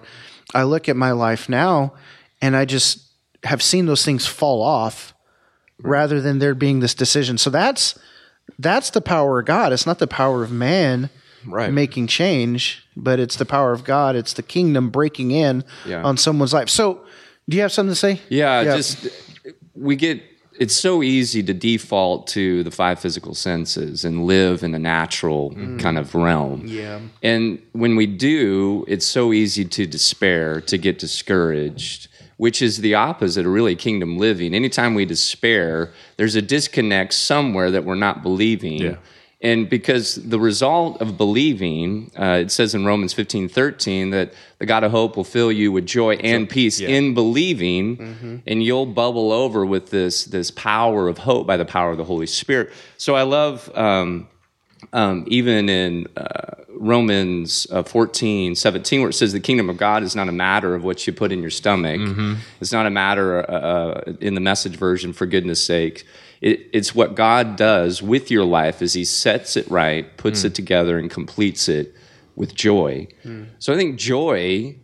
[0.54, 1.94] I look at my life now
[2.40, 3.06] and I just
[3.44, 5.14] have seen those things fall off
[5.80, 7.96] rather than there being this decision so that's
[8.58, 11.08] that's the power of God it's not the power of man
[11.44, 11.72] Right.
[11.72, 14.14] making change, but it's the power of God.
[14.14, 16.04] It's the kingdom breaking in Yeah.
[16.04, 16.68] on someone's life.
[16.68, 17.00] So,
[17.48, 18.20] do you have something to say?
[18.28, 19.08] Yeah, just
[19.74, 20.22] we get
[20.58, 25.50] it's so easy to default to the five physical senses and live in the natural
[25.50, 25.80] mm.
[25.80, 26.62] kind of realm.
[26.66, 27.00] Yeah.
[27.22, 32.94] And when we do, it's so easy to despair, to get discouraged, which is the
[32.94, 34.54] opposite of really kingdom living.
[34.54, 38.82] Anytime we despair, there's a disconnect somewhere that we're not believing.
[38.82, 38.96] Yeah.
[39.42, 44.66] And because the result of believing, uh, it says in Romans 15 13 that the
[44.66, 49.32] God of hope will fill you with joy and peace in believing, and you'll bubble
[49.32, 52.70] over with this, this power of hope by the power of the Holy Spirit.
[52.96, 53.70] So I love.
[53.76, 54.28] Um,
[54.92, 60.02] um, even in uh, Romans uh, 14, 17, where it says the kingdom of God
[60.02, 62.00] is not a matter of what you put in your stomach.
[62.60, 66.04] It's not a matter uh, uh, in the message version, for goodness sake.
[66.42, 70.54] It, it's what God does with your life as He sets it right, puts it
[70.54, 71.94] together, and completes it
[72.36, 73.06] with joy.
[73.60, 74.76] So I think joy,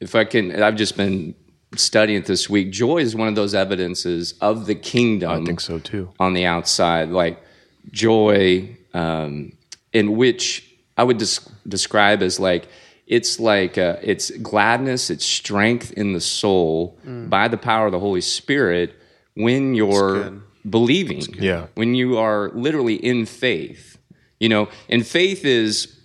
[0.00, 1.34] if I can, I've just been
[1.76, 2.72] studying it this week.
[2.72, 6.10] Joy is one of those evidences of the kingdom I think so too.
[6.20, 7.42] on the outside, like
[7.90, 9.52] joy, um,
[9.92, 10.68] in which
[10.98, 12.68] I would des- describe as like
[13.06, 17.98] it's like uh, it's gladness, it's strength in the soul by the power of the
[17.98, 18.94] Holy Spirit
[19.34, 21.22] when you're believing.
[21.38, 21.66] Yeah.
[21.74, 23.98] when you are literally in faith.
[24.38, 26.00] You know, and faith is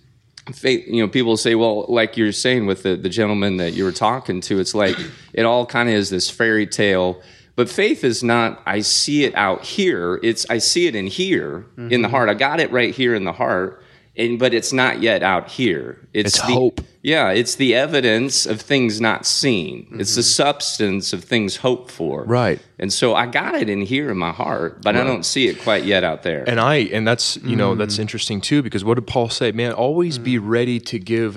[0.52, 3.84] faith you know people say well like you're saying with the, the gentleman that you
[3.84, 4.96] were talking to it's like
[5.32, 7.20] it all kind of is this fairy tale
[7.56, 11.66] but faith is not i see it out here it's i see it in here
[11.76, 12.04] in the mm-hmm.
[12.04, 13.82] heart i got it right here in the heart
[14.16, 16.80] and but it's not yet out here it's, It's the, hope.
[17.12, 22.24] Yeah it's the evidence of things not seen it's the substance of things hoped for
[22.24, 22.58] Right.
[22.82, 25.56] and so i got it in here in my heart but i don't see it
[25.62, 27.78] quite yet out there And I and that's you know Mm.
[27.78, 29.52] that's interesting too because what did Paul say?
[29.52, 31.32] Man, always be ready to give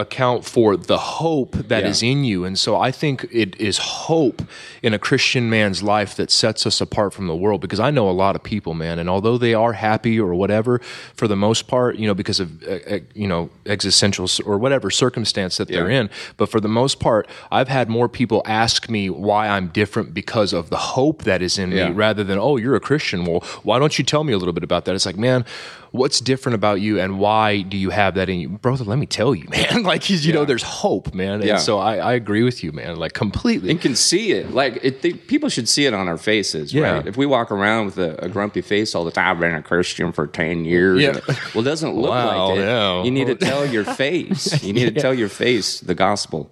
[0.00, 2.10] account for the hope that is Yeah.
[2.10, 2.44] in you.
[2.44, 4.42] And so I think it is hope
[4.82, 8.08] in a Christian man's life that sets us apart from the world because I know
[8.08, 10.80] a lot of people, man, and although they are happy or whatever
[11.14, 14.90] for the most part, you know, because of uh, uh, you know, existential or whatever
[14.90, 19.10] circumstance that they're in, but for the most part, I've had more people ask me
[19.10, 21.88] why I'm different because of the hope that is in Yeah.
[21.88, 23.24] me rather than, oh, you're a Christian.
[23.24, 24.94] Well, why don't you tell me a little bit about that?
[24.94, 25.44] It's like, man,
[25.92, 28.84] what's different about you, and why do you have that in you, brother?
[28.84, 29.82] Let me tell you, man.
[29.82, 31.34] like you know, there's hope, man.
[31.40, 31.56] And Yeah.
[31.58, 32.96] so I, I agree with you, man.
[32.96, 33.70] Like completely.
[33.70, 34.52] and can see it.
[34.52, 36.90] Like it, they, people should see it on our faces, Yeah.
[36.92, 37.06] right?
[37.06, 39.62] If we walk around with a, a grumpy face all the time, I've been a
[39.62, 41.00] Christian for ten years.
[41.02, 41.20] Yeah.
[41.54, 42.62] Well, it doesn't look Wow, like it.
[42.62, 43.02] yeah.
[43.04, 44.62] You need to tell your face.
[44.62, 46.50] You need to tell your face the gospel.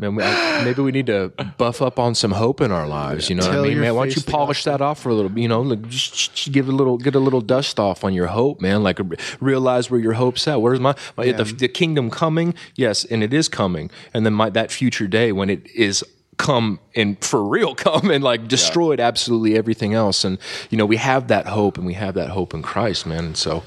[0.00, 3.28] Man, we, I, maybe we need to buff up on some hope in our lives.
[3.28, 3.96] You know what I mean, man?
[3.96, 5.36] Why don't you polish that off for a little?
[5.36, 8.28] You know, like, just, just give a little, get a little dust off on your
[8.28, 8.84] hope, man.
[8.84, 9.00] Like
[9.40, 10.62] realize where your hope's at.
[10.62, 12.54] Where's my, my the, the kingdom coming?
[12.76, 13.90] Yes, and it is coming.
[14.14, 16.04] And then my that future day when it is
[16.36, 20.22] come and for real come and like destroyed absolutely everything else.
[20.24, 20.38] And
[20.70, 23.24] you know, we have that hope, and we have that hope in Christ, man.
[23.24, 23.64] And so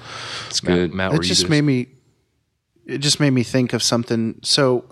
[0.48, 0.94] it's good.
[0.94, 1.88] Matt, it you just just- made me
[2.86, 4.86] it just made me think of something so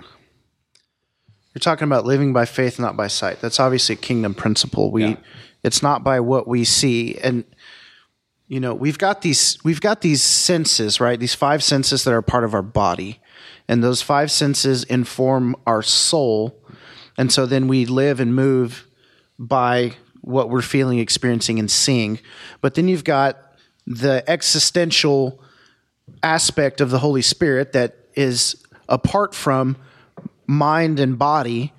[1.54, 3.42] you're talking about living by faith not by sight.
[3.42, 4.92] That's obviously a kingdom principle.
[4.92, 5.16] We Yeah.
[5.64, 7.16] it's not by what we see.
[7.16, 7.44] And
[8.48, 11.20] you know we've got these we've got these senses right?
[11.20, 13.20] These five senses that are part of our body.
[13.68, 16.56] And those five senses inform our soul.
[17.18, 18.88] And so then we live and move
[19.38, 22.20] by what we're feeling experiencing and seeing.
[22.62, 23.38] But then you've got
[23.86, 25.42] the existential
[26.24, 28.56] aspect of the Holy Spirit that is
[28.88, 29.78] apart from
[30.50, 31.72] mind and body,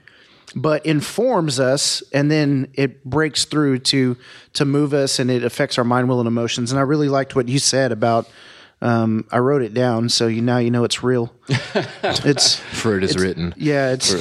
[0.54, 4.16] but informs us, and then it breaks through to
[4.54, 6.70] to move us, and it affects our mind, will, and emotions.
[6.70, 8.28] And I really liked what you said about.
[8.82, 11.34] Um, I wrote it down, so you now you know it's real.
[11.48, 13.52] it's for it is written.
[13.56, 14.14] yeah, it's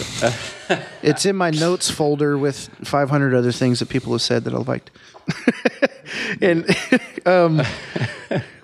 [1.02, 4.58] it's in my notes folder with 500 other things that people have said that I
[4.58, 4.92] liked.
[6.42, 6.66] and
[7.26, 7.62] um,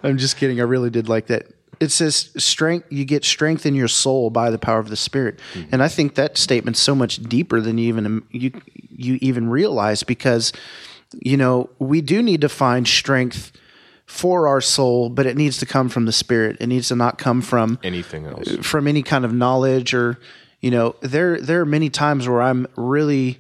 [0.04, 0.60] I'm just kidding.
[0.60, 1.48] I really did like that.
[1.80, 2.88] It says strength.
[2.90, 5.40] You get strength in your soul by the power of the Spirit,
[5.72, 8.52] and I think that statement's so much deeper than you even you
[8.90, 10.54] you even realize because
[11.14, 13.52] you know we do need to find strength
[14.06, 16.58] for our soul, but it needs to come from the Spirit.
[16.60, 18.56] It needs to not come from Anything else?
[18.62, 20.20] from any kind of knowledge or
[20.62, 23.40] you know there there are many times where I'm really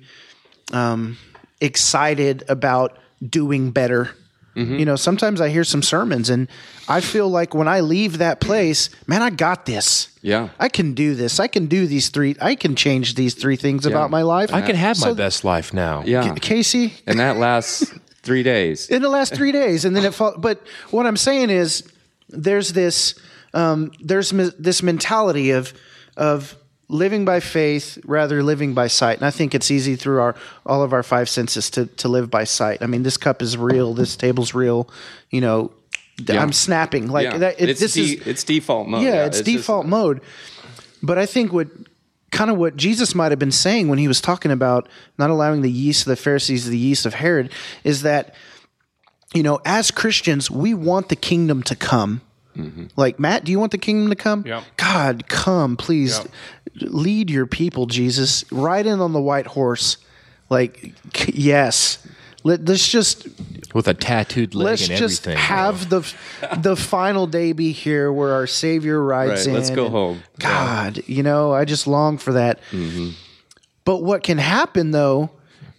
[0.74, 1.17] um,
[1.62, 4.10] excited about doing better.
[4.55, 6.47] You know, sometimes I hear some sermons and
[6.87, 10.07] I feel like when I leave that place, man, I got this.
[10.21, 10.47] Yeah.
[10.57, 11.41] I can do this.
[11.41, 12.37] I can do these three.
[12.41, 14.53] I can change these three things about my life.
[14.53, 16.03] I can have my best life now.
[16.05, 16.33] Yeah.
[16.35, 18.89] Casey, and that lasts three days.
[18.89, 20.35] in the last three days, and then it fall.
[20.37, 21.83] But what I'm saying is,
[22.29, 23.15] there's this
[23.53, 25.73] um, there's mi- this mentality of
[26.17, 26.55] of
[26.88, 30.84] living by faith rather living by sight, and I think it's easy through our all
[30.84, 32.82] of our five senses to to live by sight.
[32.82, 33.93] I mean, this cup is real.
[33.93, 34.89] This table's real.
[35.30, 35.71] You know,
[36.17, 36.41] Yeah.
[36.41, 37.38] I'm snapping like yeah.
[37.39, 37.60] that.
[37.60, 39.04] It, it's, this de- is it's default mode.
[39.04, 40.21] yeah, it's, just- default mode.
[41.04, 41.67] But I think what
[42.32, 45.62] kind of what Jesus might have been saying when he was talking about not allowing
[45.62, 47.52] the yeast of the Pharisees, the yeast of Herod,
[47.84, 48.34] is that
[49.34, 52.21] you know, as Christians, we want the kingdom to come.
[52.56, 52.86] Mm-hmm.
[52.95, 54.43] Like Matt, do you want the kingdom to come?
[54.48, 54.63] Yeah.
[54.78, 56.21] God, come, please,
[56.81, 58.49] lead your people, Jesus.
[58.51, 59.97] Ride in on the white horse.
[60.49, 60.93] Like,
[61.27, 62.05] yes.
[62.43, 63.27] Let, let's just
[63.73, 65.43] With a tattooed leg let's and just everything.
[65.43, 66.13] have the
[66.57, 69.53] the final day be here where our Savior rides Right, in.
[69.55, 70.21] let's go home.
[70.38, 72.59] God, you know, I just long for that.
[72.71, 73.09] Mm-hmm.
[73.83, 75.31] But what can happen though,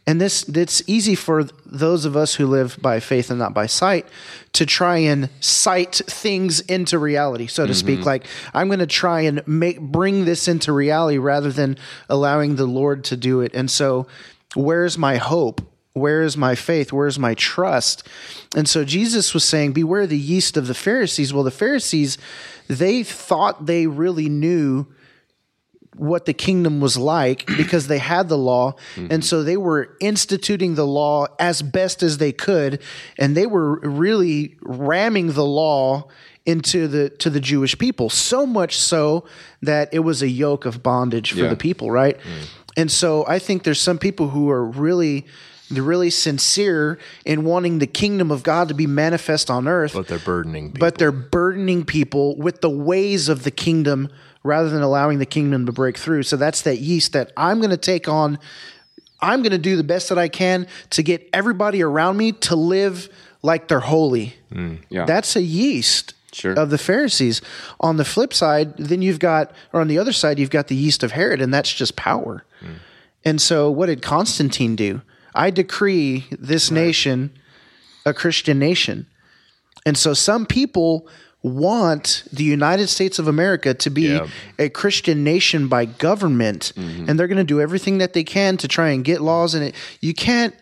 [0.07, 3.67] and this it's easy for those of us who live by faith and not by
[3.67, 4.07] sight
[4.53, 7.99] to try and sight things into reality, so to speak.
[8.01, 8.07] Mm-hmm.
[8.07, 11.77] Like I'm going to try and make bring this into reality rather than
[12.09, 13.53] allowing the Lord to do it.
[13.55, 14.07] And so,
[14.55, 15.61] where's my hope?
[15.93, 16.93] Where is my faith?
[16.93, 18.07] Where's my trust?
[18.55, 21.33] And so Jesus was saying, Beware the yeast of the Pharisees.
[21.33, 22.17] Well, the Pharisees,
[22.69, 24.87] they thought they really knew
[25.99, 29.21] what the kingdom was like because they had the law and mm-hmm.
[29.21, 32.81] so they were instituting the law as best as they could
[33.19, 36.09] and they were really ramming the law
[36.45, 39.25] into the to the Jewish people so much so
[39.63, 41.49] that it was a yoke of bondage for Yeah.
[41.49, 42.49] the people right mm.
[42.77, 45.27] and so I think there's some people who are really
[45.69, 50.07] they're really sincere in wanting the kingdom of God to be manifest on earth but
[50.07, 50.79] they're burdening people.
[50.79, 54.09] but they're burdening people with the ways of the kingdom
[54.47, 56.23] rather than allowing the kingdom to break through.
[56.23, 58.39] So that's that yeast that I'm going to take on.
[59.21, 62.57] I'm going to do the best that I can to get everybody around me to
[62.57, 63.09] live
[63.43, 64.35] like they're holy.
[64.53, 64.83] Mm.
[64.89, 65.05] Yeah.
[65.05, 66.53] That's a yeast Sure.
[66.53, 67.41] of the Pharisees.
[67.81, 70.77] On the flip side, then you've got, or on the other side, you've got the
[70.77, 72.45] yeast of Herod, and that's just power.
[72.61, 72.75] Mm.
[73.25, 75.01] And so, what did Constantine do?
[75.35, 77.31] I decree this nation
[78.05, 79.07] a Christian nation.
[79.85, 81.09] And so, some people
[81.47, 84.27] want the United States of America to be Yeah.
[84.59, 87.09] a Christian nation by government, mm-hmm.
[87.09, 89.63] and they're going to do everything that they can to try and get laws in
[89.63, 89.75] it.
[90.01, 90.55] You can't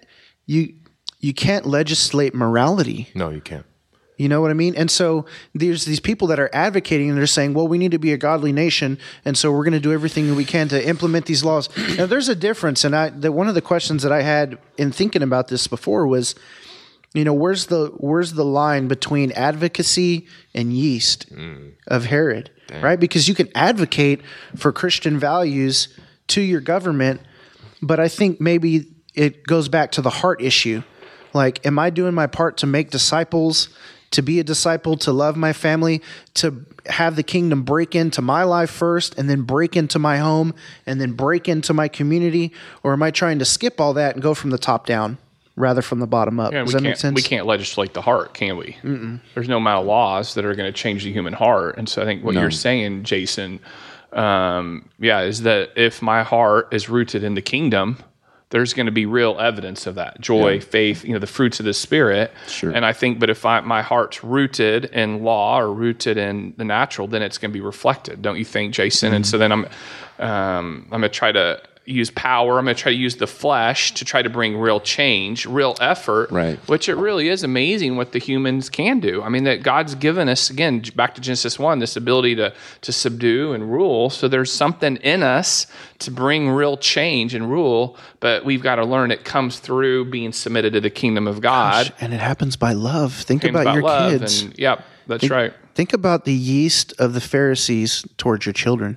[0.46, 0.74] you
[1.20, 3.08] you can't legislate morality.
[3.14, 3.64] no, you can't.
[4.16, 4.76] You know what I mean?
[4.76, 7.98] And so there's these people that are advocating and they're saying, well, we need to
[7.98, 8.96] be a godly nation.
[9.24, 11.68] And so we're going to do everything that we can to implement these laws.
[11.98, 12.84] now, there's a difference.
[12.84, 16.06] And I, the, one of the questions that I had in thinking about this before
[16.06, 16.36] was,
[17.14, 21.72] you know, where's the, where's the line between advocacy and yeast mm.
[21.86, 22.50] of Herod,
[22.82, 22.98] right?
[22.98, 24.20] Because you can advocate
[24.56, 25.96] for Christian values
[26.28, 27.20] to your government,
[27.80, 30.82] but I think maybe it goes back to the heart issue.
[31.32, 33.68] Like, am I doing my part to make disciples,
[34.10, 36.02] to be a disciple, to love my family,
[36.34, 40.52] to have the kingdom break into my life first, and then break into my home,
[40.84, 42.52] and then break into my community?
[42.82, 45.18] Or am I trying to skip all that and go from the top down
[45.56, 46.52] rather from the bottom up?
[46.52, 47.14] Yeah, Does we that can't, make sense?
[47.14, 48.76] We can't legislate the heart, can we?
[48.82, 49.20] Mm-mm.
[49.34, 51.78] There's no amount of laws that are going to change the human heart.
[51.78, 53.60] And so I think what you're saying, Jason,
[54.12, 57.98] um, yeah, is that if my heart is rooted in the kingdom,
[58.50, 61.66] there's going to be real evidence of that joy, faith, you know, the fruits of
[61.66, 62.30] the spirit.
[62.46, 62.70] Sure.
[62.70, 66.64] And I think, but if I, my heart's rooted in law or rooted in the
[66.64, 69.12] natural, then it's going to be reflected, don't you think, Jason?
[69.12, 69.64] And so then I'm,
[70.20, 72.58] um, I'm going to try to use power.
[72.58, 75.76] I'm going to try to use the flesh to try to bring real change, real
[75.80, 76.30] effort.
[76.30, 76.58] Right.
[76.68, 79.22] Which it really is amazing what the humans can do.
[79.22, 82.92] I mean, that God's given us again back to Genesis one this ability to to
[82.92, 84.10] subdue and rule.
[84.10, 85.66] So there's something in us
[86.00, 90.32] to bring real change and rule, but we've got to learn it comes through being
[90.32, 91.92] submitted to the kingdom of God.
[92.00, 93.14] and it happens by love.
[93.14, 94.42] Think about, your kids.
[94.42, 95.54] And, yep, that's Think- right.
[95.74, 98.96] Think about the yeast of the Pharisees towards your children.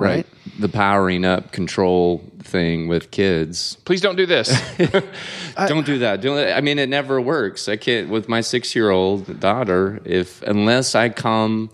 [0.00, 0.26] Right?
[0.58, 3.76] The powering up control thing with kids.
[3.84, 4.48] Please don't do this.
[5.68, 6.20] don't do that.
[6.20, 7.68] Don't, I mean, it never works.
[7.68, 10.00] I can't with my six-year-old daughter.
[10.04, 11.70] If unless I come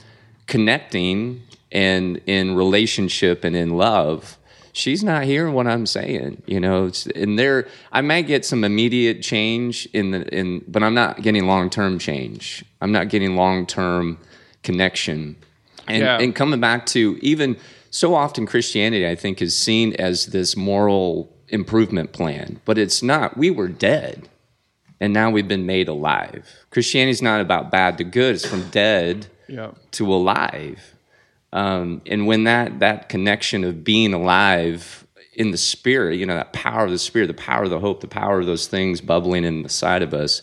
[0.46, 4.38] connecting and in relationship and in love,
[4.72, 6.42] she's not hearing what I'm saying.
[6.46, 10.82] You know, it's, and there, I might get some immediate change in the in, but
[10.82, 12.64] I'm not getting long-term change.
[12.80, 14.18] I'm not getting long-term
[14.62, 15.36] connection.
[15.88, 16.18] And, Yeah.
[16.18, 17.56] and coming back to even
[17.90, 23.36] so often Christianity, I think, is seen as this moral improvement plan, but it's not.
[23.36, 24.28] We were dead,
[25.00, 26.48] and now we've been made alive.
[26.70, 29.72] Christianity is not about bad to good; it's from dead yeah.
[29.92, 30.94] to alive.
[31.52, 36.52] Um, and when that that connection of being alive in the spirit, you know, that
[36.52, 39.44] power of the spirit, the power of the hope, the power of those things bubbling
[39.44, 40.42] in the side of us,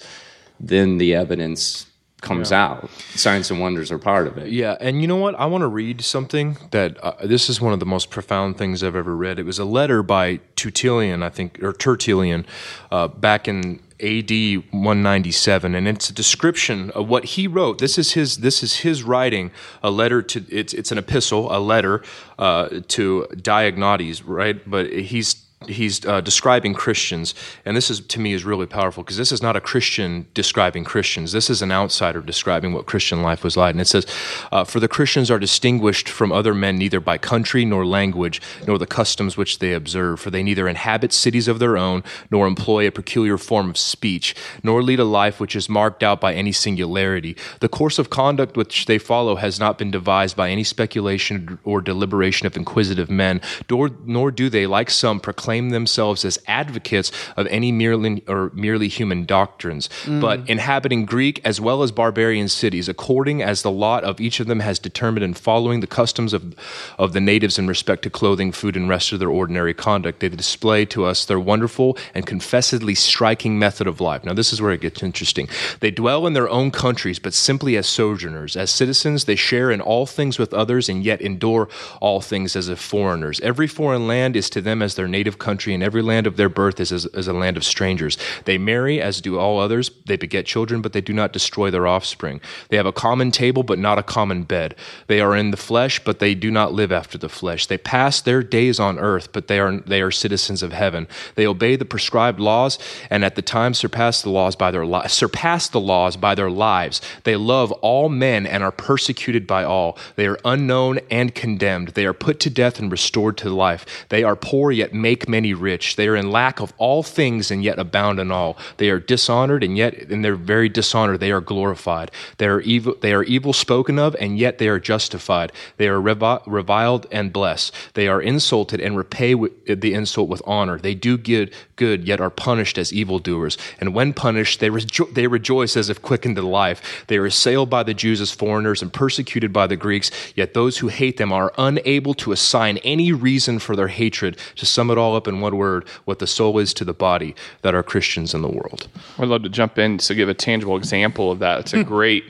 [0.60, 1.88] then the evidence
[2.24, 2.90] comes out.
[3.14, 4.50] Signs and wonders are part of it.
[4.50, 5.36] Yeah, and you know what?
[5.36, 8.84] I want to read something that uh, this is one of the most profound things
[8.84, 9.38] I've ever read.
[9.38, 12.46] It was a letter by Tertullian, I think, or Tertullian,
[12.92, 17.78] uh, back in AD 197, and it's a description of what he wrote.
[17.78, 18.38] This is his.
[18.38, 19.52] This is his writing.
[19.82, 20.46] A letter to.
[20.50, 22.02] It's it's an epistle, a letter
[22.40, 24.60] uh, to Diognetus, right?
[24.70, 27.34] But he's he's uh, describing Christians,
[27.66, 30.84] and this is to me is really powerful because this is not a Christian describing
[30.84, 31.32] Christians.
[31.32, 33.74] This is an outsider describing what Christian life was like.
[33.74, 34.06] And it says,
[34.52, 38.78] uh, "For the Christians are distinguished from other men neither by country nor language nor
[38.78, 40.20] the customs which they observe.
[40.20, 44.36] For they neither inhabit cities of their own nor employ a peculiar form of speech,
[44.62, 47.36] nor lead a life which is marked out by any singularity.
[47.60, 51.82] The course of conduct which they follow has not been devised by any speculation or
[51.82, 57.48] deliberation of inquisitive men, nor, nor do they, like some, proclaim themselves as advocates of
[57.48, 60.20] any merely or merely human doctrines, mm.
[60.22, 64.48] but inhabiting Greek as well as barbarian cities, according as the lot of each of
[64.48, 66.56] them has determined, and following the customs of
[66.98, 70.30] of the natives in respect to clothing, food, and rest of their ordinary conduct, they
[70.30, 74.24] display to us their wonderful and confessedly striking method of life.
[74.24, 75.48] Now, this is where it gets interesting.
[75.80, 78.56] They dwell in their own countries, but simply as sojourners.
[78.56, 81.70] As citizens, they share in all things with others, and yet endure
[82.02, 83.40] all things as if foreigners.
[83.42, 86.50] Every foreign land is to them as their native country, and every land of their
[86.50, 88.18] birth is as, a land of strangers.
[88.46, 89.92] They marry, as do all others.
[90.06, 92.42] They beget children, but they do not destroy their offspring.
[92.70, 94.76] They have a common table, but not a common bed.
[95.08, 97.68] They are in the flesh, but they do not live after the flesh.
[97.68, 101.08] They pass their days on earth, but they are they are citizens of heaven.
[101.36, 102.80] They obey the prescribed laws,
[103.10, 106.50] and at the time surpass the laws by their li- surpass the laws by their
[106.50, 107.02] lives.
[107.24, 109.98] They love all men and are persecuted by all.
[110.16, 111.90] They are unknown and condemned.
[111.90, 113.86] They are put to death and restored to life.
[114.10, 115.96] They are poor yet make many rich.
[115.96, 118.56] They are in lack of all things and yet abound in all.
[118.78, 122.12] They are dishonored and yet in their very dishonor they are glorified.
[122.38, 122.94] They are evil.
[123.02, 125.52] They are evil spoken of and yet they are justified.
[125.78, 127.74] They are revi- reviled and blessed.
[127.96, 130.78] They are insulted and repay the insult with honor.
[130.78, 133.58] They do good, good yet are punished as evildoers.
[133.80, 137.06] And when punished, they, rejo- they rejoice as if quickened to life.
[137.08, 140.12] They are assailed by the Jews as foreigners and persecuted by the Greeks.
[140.36, 144.38] Yet those who hate them are unable to assign any reason for their hatred.
[144.58, 146.94] To sum it all all up in one word what the soul is to the
[146.94, 148.88] body that are Christians in the world.
[149.20, 151.60] I'd love to jump in to give a tangible example of that.
[151.62, 152.26] It's a great,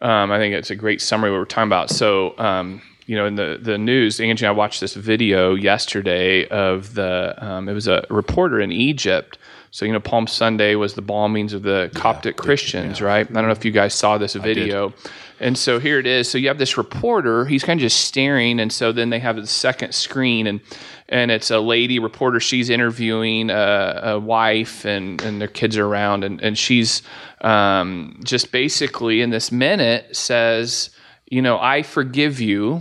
[0.00, 1.90] um, I think it's a great summary of what we're talking about.
[1.90, 6.46] So, um, you know, in the, the news, Angie and I watched this video yesterday
[6.48, 9.38] of the, um, it was a reporter in Egypt.
[9.76, 13.28] So, you know, Palm Sunday was the bombings of the Coptic Christians, right?
[13.28, 14.94] I don't know if you guys saw this video.
[15.38, 16.30] And so here it is.
[16.30, 18.58] So you have this reporter, he's kind of just staring.
[18.58, 20.62] And so then they have the second screen and,
[21.10, 22.40] and it's a lady reporter.
[22.40, 26.24] She's interviewing a, a wife and, and their kids are around.
[26.24, 27.02] And, and she's
[27.42, 30.88] um, just basically in this minute says,
[31.26, 32.80] you know, I forgive you.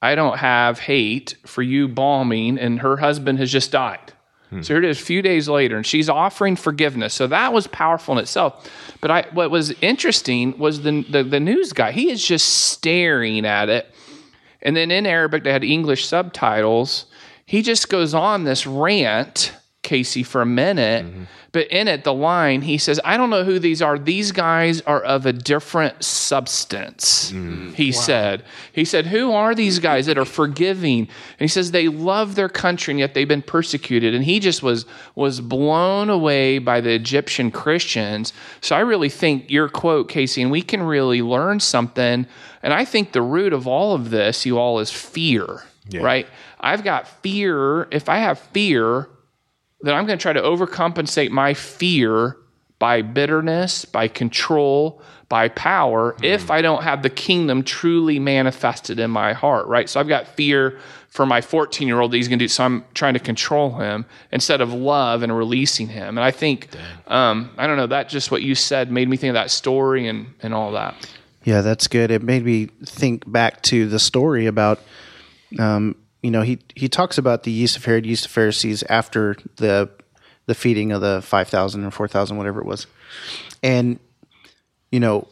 [0.00, 2.58] I don't have hate for you bombing.
[2.58, 4.14] And her husband has just died.
[4.50, 4.62] Hmm.
[4.62, 7.14] So here it is, a few days later, and she's offering forgiveness.
[7.14, 8.70] So that was powerful in itself.
[9.00, 11.92] But I, what was interesting was the, the the news guy.
[11.92, 13.94] He is just staring at it,
[14.62, 17.06] and then in Arabic they had English subtitles.
[17.44, 19.52] He just goes on this rant,
[19.88, 21.06] Casey, for a minute.
[21.06, 21.22] Mm-hmm.
[21.50, 23.98] But in it, the line he says, "I don't know who these are.
[23.98, 27.74] These guys are of a different substance." Mm.
[27.74, 28.44] He said.
[28.70, 32.50] He said, "Who are these guys that are forgiving?" And he says they love their
[32.50, 34.14] country and yet they've been persecuted.
[34.14, 34.84] And he just was
[35.14, 38.34] was blown away by the Egyptian Christians.
[38.60, 42.26] So I really think your quote, Casey, and we can really learn something.
[42.62, 45.62] And I think the root of all of this, you all, is fear.
[46.02, 46.26] Right?
[46.60, 47.88] I've got fear.
[47.90, 49.08] If I have fear,
[49.80, 52.36] then I'm going to try to overcompensate my fear
[52.78, 59.10] by bitterness, by control, by power, if I don't have the kingdom truly manifested in
[59.10, 59.88] my heart, right?
[59.88, 62.64] So I've got fear for my 14 year old that he's going to do, so
[62.64, 66.16] I'm trying to control him instead of love and releasing him.
[66.16, 66.68] And I think,
[67.08, 70.08] um, I don't know, that just what you said made me think of that story
[70.08, 70.94] and, and all that.
[71.44, 72.10] Yeah, that's good.
[72.10, 74.80] It made me think back to the story about,
[75.58, 79.36] um, you know, he he talks about the yeast of Herod, yeast of Pharisees after
[79.56, 79.90] the
[80.46, 82.86] the feeding of the five thousand or four thousand, whatever it was,
[83.62, 83.98] and
[84.90, 85.28] you know,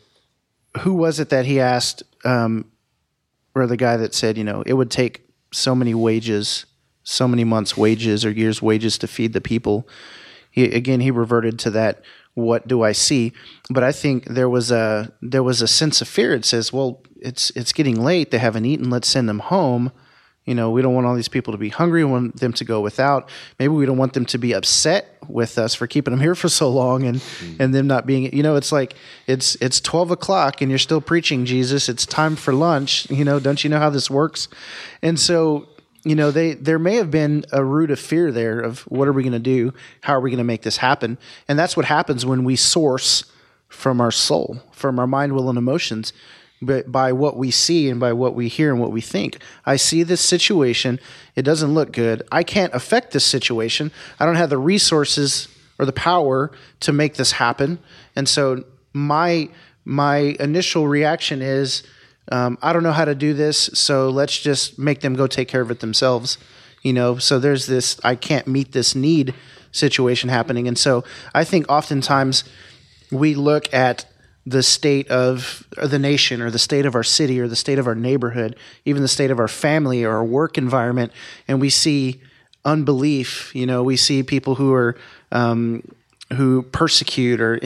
[0.81, 2.71] who was it that he asked, um,
[3.55, 6.67] or the guy that said, you know, it would take so many wages,
[7.03, 9.89] so many months' wages or years' wages to feed the people.
[10.51, 12.03] He, again, he reverted to that.
[12.35, 13.33] What do I see?
[13.71, 16.35] But I think there was a there was a sense of fear.
[16.35, 18.31] It says, well, it's it's getting late.
[18.31, 18.91] They haven't eaten.
[18.91, 19.91] Let's send them home.
[20.47, 22.05] You know, we don't want all these people to be hungry.
[22.05, 23.29] We want them to go without.
[23.59, 26.49] Maybe we don't want them to be upset with us for keeping them here for
[26.49, 27.57] so long and mm.
[27.61, 28.35] and them not being.
[28.35, 28.95] You know, it's like
[29.27, 31.89] it's it's twelve o'clock and you're still preaching Jesus.
[31.89, 33.11] It's time for lunch.
[33.11, 34.49] You know, don't you know how this works?
[35.03, 35.69] And so
[36.05, 39.13] you know they there may have been a root of fear there of what are
[39.13, 41.19] we going to do how are we going to make this happen
[41.49, 43.25] and that's what happens when we source
[43.69, 46.13] from our soul from our mind will and emotions
[46.63, 49.39] but by what we see and by what we hear and what we think.
[49.65, 50.99] I see this situation.
[51.35, 52.23] It doesn't look good.
[52.33, 53.93] I can't affect this situation.
[54.19, 55.49] I don't have the resources
[55.79, 56.51] or the power
[56.81, 57.79] to make this happen.
[58.15, 59.49] And so my
[59.85, 61.83] my initial reaction is
[62.33, 65.49] um, I don't know how to do this, so let's just make them go take
[65.49, 66.39] care of it themselves.
[66.83, 69.35] You know, so there's this I can't meet this need
[69.73, 70.67] situation happening.
[70.67, 71.05] And so
[71.35, 72.45] I think oftentimes
[73.11, 74.07] we look at
[74.47, 77.87] the state of the nation or the state of our city or the state of
[77.89, 81.13] our neighborhood, even the state of our family or our work environment,
[81.49, 82.21] and we see
[82.65, 83.55] unbelief.
[83.55, 84.97] You know, we see people who are
[85.33, 85.83] um,
[86.33, 87.61] who persecute or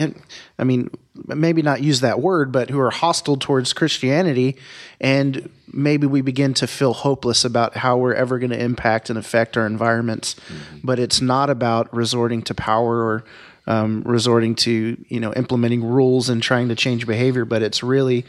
[0.59, 0.89] I mean
[1.27, 4.57] maybe not use that word but who are hostile towards Christianity.
[4.99, 9.17] And maybe we begin to feel hopeless about how we're ever going to impact and
[9.17, 10.35] affect our environments.
[10.83, 13.23] But it's not about resorting to power or
[13.71, 18.25] um, resorting to you know implementing rules and trying to change behavior but it's really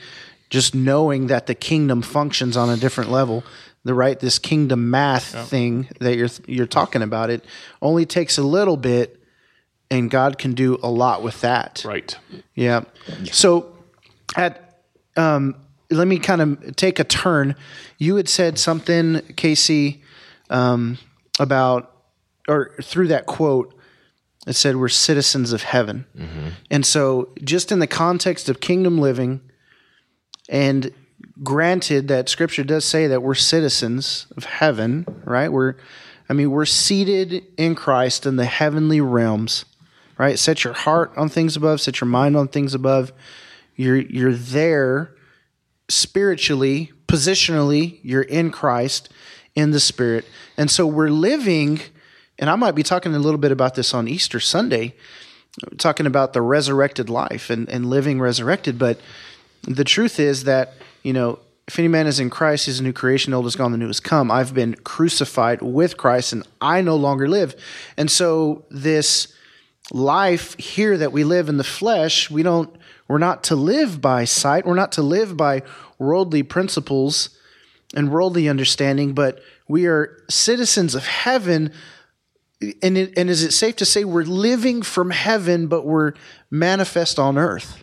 [0.51, 3.43] just knowing that the kingdom functions on a different level
[3.85, 7.45] the right this kingdom math thing that you're you're talking about it
[7.81, 9.23] only takes a little bit
[9.93, 11.85] and God can do a lot with that.
[11.85, 12.17] Right.
[12.55, 12.85] Yeah.
[13.31, 13.77] So
[14.35, 14.81] at
[15.19, 15.55] um,
[15.91, 17.55] let me kind of take a turn.
[17.99, 20.03] You had said something, Casey,
[20.49, 20.97] um,
[21.39, 21.95] about
[22.49, 23.79] or through that quote.
[24.47, 26.05] It said we're citizens of heaven,
[26.71, 29.41] and so just in the context of kingdom living,
[30.49, 30.93] and
[31.43, 35.51] granted that Scripture does say that we're citizens of heaven, right?
[35.51, 35.77] We're,
[36.29, 39.65] I mean, we're seated in Christ in the heavenly realms
[40.23, 40.39] right?
[40.39, 43.13] Set your heart on things above, set your mind on things above.
[43.75, 45.17] You're you're there
[45.89, 49.09] spiritually, positionally, you're in Christ
[49.55, 50.25] in the spirit.
[50.57, 51.81] And so we're living
[52.43, 54.97] and I might be talking a little bit about this on Easter Sunday,
[55.79, 58.99] talking about the resurrected life and, and living resurrected, but
[59.63, 60.75] the truth is that,
[61.05, 61.39] you know,
[61.69, 63.87] if any man is in Christ, he's a new creation, old is gone, the new
[63.87, 64.29] has come.
[64.29, 67.55] I've been crucified with Christ and I no longer live.
[67.97, 69.33] And so this
[69.93, 72.77] life here that we live in the flesh, we don't
[73.07, 75.63] we're not to live by sight, we're not to live by
[75.97, 77.39] worldly principles
[77.95, 81.73] and worldly understanding, but we are citizens of heaven.
[82.83, 86.13] And, it, and is it safe to say we're living from heaven, but we're
[86.51, 87.83] manifest on earth?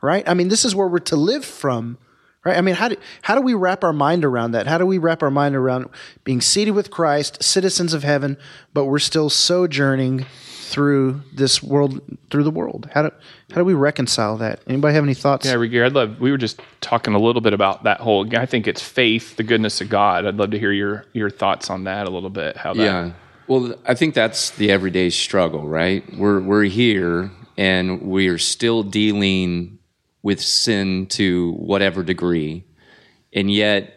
[0.00, 0.28] Right?
[0.28, 1.98] I mean, this is where we're to live from
[2.44, 4.86] right i mean how do, how do we wrap our mind around that how do
[4.86, 5.88] we wrap our mind around
[6.24, 8.36] being seated with christ citizens of heaven
[8.72, 10.24] but we're still sojourning
[10.68, 12.00] through this world
[12.30, 13.10] through the world how do
[13.50, 16.20] how do we reconcile that anybody have any thoughts Yeah, Regier, I'd love.
[16.20, 18.28] We were just talking a little bit about that whole.
[18.36, 20.26] I think it's faith, the goodness of God.
[20.26, 22.58] I'd love to hear your your thoughts on that a little bit.
[22.58, 23.10] How that, Yeah.
[23.48, 26.04] Well, I think that's the everyday struggle, right?
[26.18, 29.78] We're we're here and we're still dealing
[30.22, 32.64] with sin to whatever degree.
[33.32, 33.94] And yet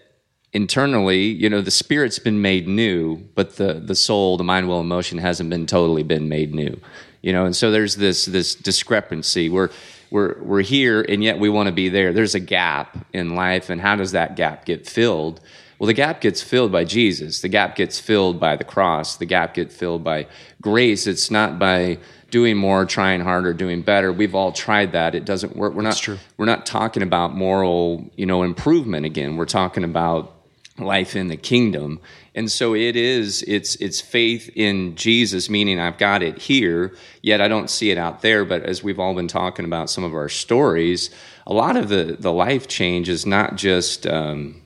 [0.54, 4.80] internally, you know, the spirit's been made new, but the the soul, the mind, will,
[4.80, 6.80] emotion hasn't been totally been made new.
[7.22, 9.50] You know, and so there's this this discrepancy.
[9.50, 9.70] We're
[10.12, 12.14] we're we're here and yet we want to be there.
[12.14, 15.42] There's a gap in life and how does that gap get filled?
[15.82, 17.42] Well, the gap gets filled by Jesus.
[17.42, 19.16] The gap gets filled by the cross.
[19.16, 20.28] The gap gets filled by
[20.62, 21.08] grace.
[21.08, 21.98] It's not by
[22.30, 24.14] doing more, trying harder, doing better.
[24.14, 25.16] We've all tried that.
[25.16, 25.74] It doesn't work.
[25.74, 25.98] We're not.
[25.98, 26.20] true.
[26.38, 29.38] We're not talking about moral, you know, improvement again.
[29.38, 30.32] We're talking about
[30.78, 32.00] life in the kingdom.
[32.36, 33.44] And so it is.
[33.48, 37.98] It's it's faith in Jesus, meaning I've got it here, yet I don't see it
[37.98, 38.46] out there.
[38.46, 41.10] But as we've all been talking about some of our stories,
[41.48, 44.06] a lot of the the life change is not just.
[44.06, 44.61] Um,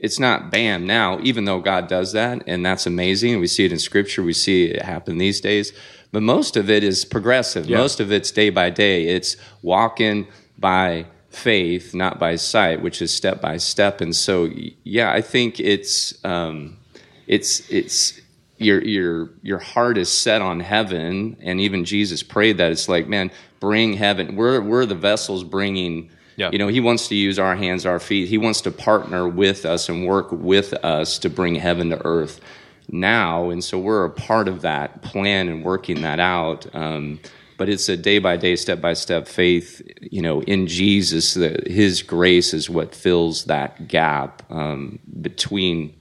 [0.00, 3.40] it's not bam now, even though God does that, and that's amazing.
[3.40, 5.72] We see it in Scripture, we see it happen these days.
[6.12, 7.68] But most of it is progressive.
[7.78, 9.08] Most of it's day by day.
[9.08, 10.26] It's walking
[10.58, 14.00] by faith, not by sight, which is step by step.
[14.00, 14.48] And so,
[14.84, 16.78] yeah, I think it's um,
[17.26, 18.20] it's it's
[18.56, 22.72] your your your heart is set on heaven, and even Jesus prayed that.
[22.72, 23.30] It's like, man,
[23.60, 24.36] bring heaven.
[24.36, 26.10] We're we're the vessels bringing.
[26.38, 26.50] Yeah.
[26.52, 28.28] You know, he wants to use our hands, our feet.
[28.28, 32.40] He wants to partner with us and work with us to bring heaven to earth
[32.88, 33.50] now.
[33.50, 36.72] And so we're a part of that plan and working that out.
[36.76, 37.18] Um,
[37.56, 41.34] but it's a day by day, step by step faith, you know, in Jesus.
[41.34, 45.92] That His grace is what fills that gap um, between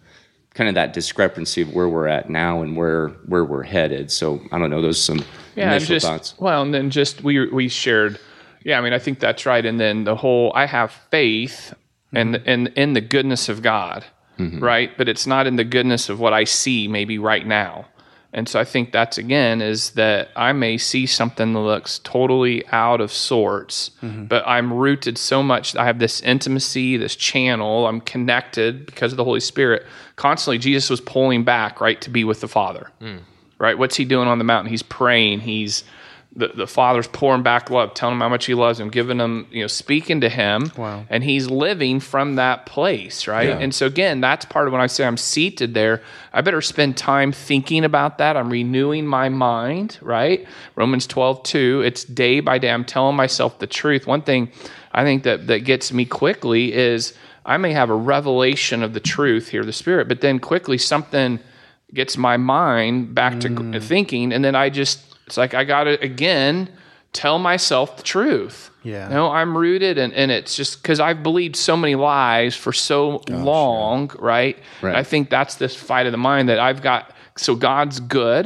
[0.53, 4.11] kind of that discrepancy of where we're at now and where where we're headed.
[4.11, 4.83] So I don't know.
[4.83, 5.25] Those are some
[5.55, 6.35] yeah, initial just thoughts.
[6.37, 8.19] well, and then just we we shared.
[8.63, 9.65] Yeah, I mean, I think that's right.
[9.65, 11.73] And then the whole I have faith
[12.13, 12.79] and and mm-hmm.
[12.79, 14.05] in the goodness of God,
[14.37, 14.63] mm-hmm.
[14.63, 14.97] right?
[14.97, 17.85] But it's not in the goodness of what I see maybe right now.
[18.33, 22.67] And so I think that's again is that I may see something that looks totally
[22.67, 24.25] out of sorts, mm-hmm.
[24.25, 25.75] but I'm rooted so much.
[25.75, 27.87] I have this intimacy, this channel.
[27.87, 29.85] I'm connected because of the Holy Spirit.
[30.17, 33.19] Constantly, Jesus was pulling back, right, to be with the Father mm.
[33.59, 33.77] right?
[33.77, 34.69] What's he doing on the mountain?
[34.69, 35.39] He's praying.
[35.39, 35.83] He's
[36.37, 39.47] the, the father's pouring back love, telling him how much he loves him, giving him,
[39.51, 40.71] you know, speaking to him.
[40.77, 41.03] Wow.
[41.09, 43.49] And he's living from that place, right?
[43.49, 46.95] And so again, that's part of when I say I'm seated there, I better spend
[46.95, 48.37] time thinking about that.
[48.37, 50.47] I'm renewing my mind, right?
[50.75, 51.81] Romans 12, 2.
[51.83, 52.69] It's day by day.
[52.69, 54.05] I'm telling myself the truth.
[54.05, 54.51] One thing
[54.91, 57.15] I think that, that gets me quickly is
[57.47, 61.39] I may have a revelation of the truth here, the spirit, but then quickly something
[61.93, 63.81] gets my mind back to Mm.
[63.81, 66.69] thinking and then i just it's like i gotta again
[67.13, 69.07] tell myself the truth Yeah.
[69.07, 73.21] no i'm rooted and, and it's just because i've believed so many lies for so
[73.29, 74.57] long right?
[74.81, 74.95] Right.
[74.95, 78.45] i think that's this fight of the mind that i've got so god's good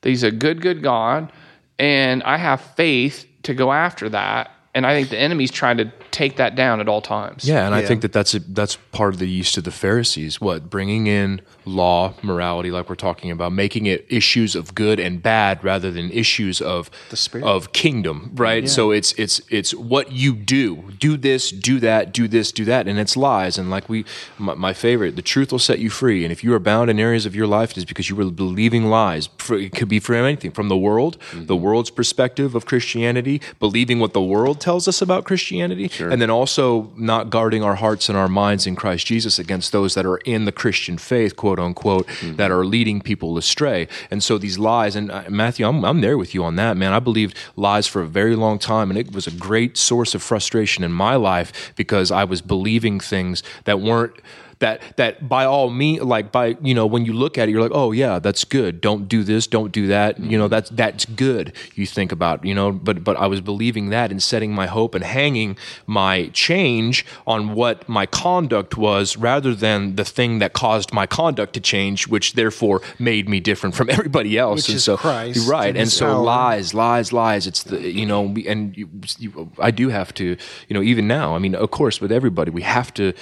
[0.00, 1.30] that he's a good good god
[1.78, 5.92] and i have faith to go after that and i think the enemy's trying to
[6.12, 9.14] take that down at all times Yeah, and I think that that's a, that's part
[9.14, 10.40] of the yeast of the Pharisees.
[10.40, 15.22] What bringing in law, morality, like we're talking about, making it issues of good and
[15.22, 17.46] bad rather than issues of the Spirit.
[17.46, 18.68] of kingdom, right?
[18.68, 22.86] So it's it's it's what you do, do this, do that, do this, do that,
[22.86, 23.58] and it's lies.
[23.58, 24.04] And like we,
[24.38, 26.24] my, my favorite, the truth will set you free.
[26.24, 28.30] And if you are bound in areas of your life, it is because you were
[28.30, 29.28] believing lies.
[29.38, 31.46] For, it could be from anything, from the world, mm-hmm.
[31.46, 36.30] the world's perspective of Christianity, believing what the world tells us about Christianity, and then
[36.30, 40.18] also not guarding our hearts and our minds in Christ Jesus against those that are
[40.18, 43.88] in the Christian faith, quote unquote, that are leading people astray.
[44.10, 46.92] And so these lies, and uh, Matthew, I'm, I'm there with you on that, man.
[46.92, 50.22] I believed lies for a very long time, and it was a great source of
[50.22, 54.14] frustration in my life because I was believing things that weren't
[54.62, 57.60] that that by all means like by you know when you look at it you're
[57.60, 58.80] like oh yeah that's good.
[58.80, 60.18] Don't do this don't do that.
[60.18, 63.90] You know that's that's good you think about you know but but I was believing
[63.90, 69.54] that and setting my hope and hanging my change on what my conduct was rather
[69.54, 73.90] than the thing that caused my conduct to change which therefore made me different from
[73.96, 74.56] everybody else.
[74.60, 75.76] Which and is so Christ right.
[75.76, 77.46] and so lies lies lies.
[77.46, 78.88] It's the you know and you,
[79.18, 80.36] you, I do have to
[80.68, 83.12] you know even now I mean of course with everybody we have to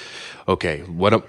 [0.50, 1.22] okay what am-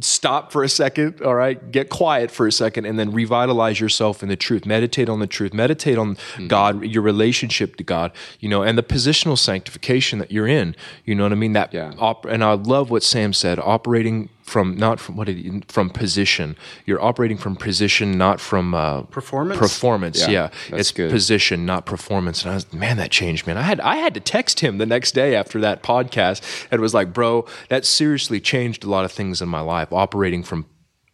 [0.00, 1.70] stop for a second all right?
[1.70, 4.66] Get quiet for a second and then revitalize yourself in the truth.
[4.66, 5.54] Meditate on the truth.
[5.54, 6.46] Meditate on hmm.
[6.46, 11.14] god your relationship to god you know and the positional sanctification that you're in you
[11.14, 11.52] know what i mean?
[11.54, 11.92] That Yeah.
[11.98, 15.88] op- and i love what sam said operating from not from what did he, from
[15.88, 19.58] position you're operating from position not from uh, Performance?
[19.58, 21.10] performance Yeah, yeah, that's it's good.
[21.10, 24.20] position not performance and i was man that changed man i had i had to
[24.20, 28.84] text him the next day after that podcast and was like bro that seriously changed
[28.84, 30.66] a lot of things in my life operating from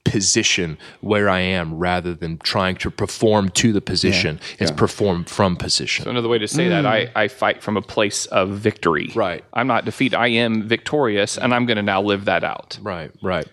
[0.04, 4.76] position where i am rather than trying to perform to the position it's Yeah.
[4.76, 6.88] perform from position So Another way to say that, mm.
[6.88, 9.12] I, I fight from a place of victory.
[9.14, 9.44] Right.
[9.52, 10.16] I'm not defeated.
[10.16, 12.78] I am victorious, and I'm going to now live that out.
[12.82, 13.46] Right, right.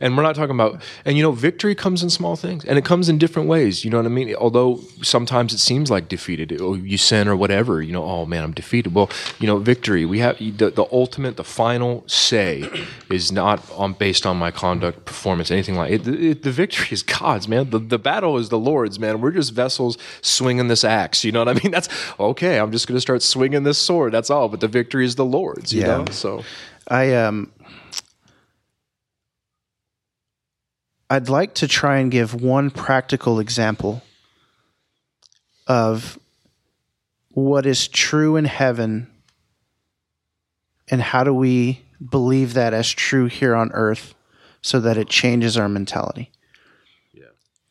[0.00, 2.84] And we're not talking about, and you know, victory comes in small things, and it
[2.84, 3.84] comes in different ways.
[3.84, 4.34] You know what I mean?
[4.34, 7.82] Although sometimes it seems like defeated, or you sin or whatever.
[7.82, 8.94] You know, oh man, I'm defeated.
[8.94, 10.04] Well, you know, victory.
[10.04, 12.68] We have the, the ultimate, the final say
[13.10, 16.06] is not on based on my conduct, performance, anything like it.
[16.08, 17.70] it the victory is God's, man.
[17.70, 19.20] The, the battle is the Lord's, man.
[19.20, 21.24] We're just vessels swinging this axe.
[21.24, 21.70] You know what I mean?
[21.70, 21.88] That's
[22.18, 22.58] okay.
[22.58, 24.12] I'm just going to start swinging this sword.
[24.12, 24.48] That's all.
[24.48, 25.72] But the victory is the Lord's.
[25.72, 25.86] You Yeah.
[25.98, 26.42] know, so.
[26.88, 27.50] I um
[31.14, 34.02] I'd like to try and give one practical example
[35.68, 36.18] of
[37.30, 39.06] what is true in heaven
[40.88, 44.16] and how do we believe that as true here on earth
[44.60, 46.32] so that it changes our mentality.
[47.12, 47.26] Yeah.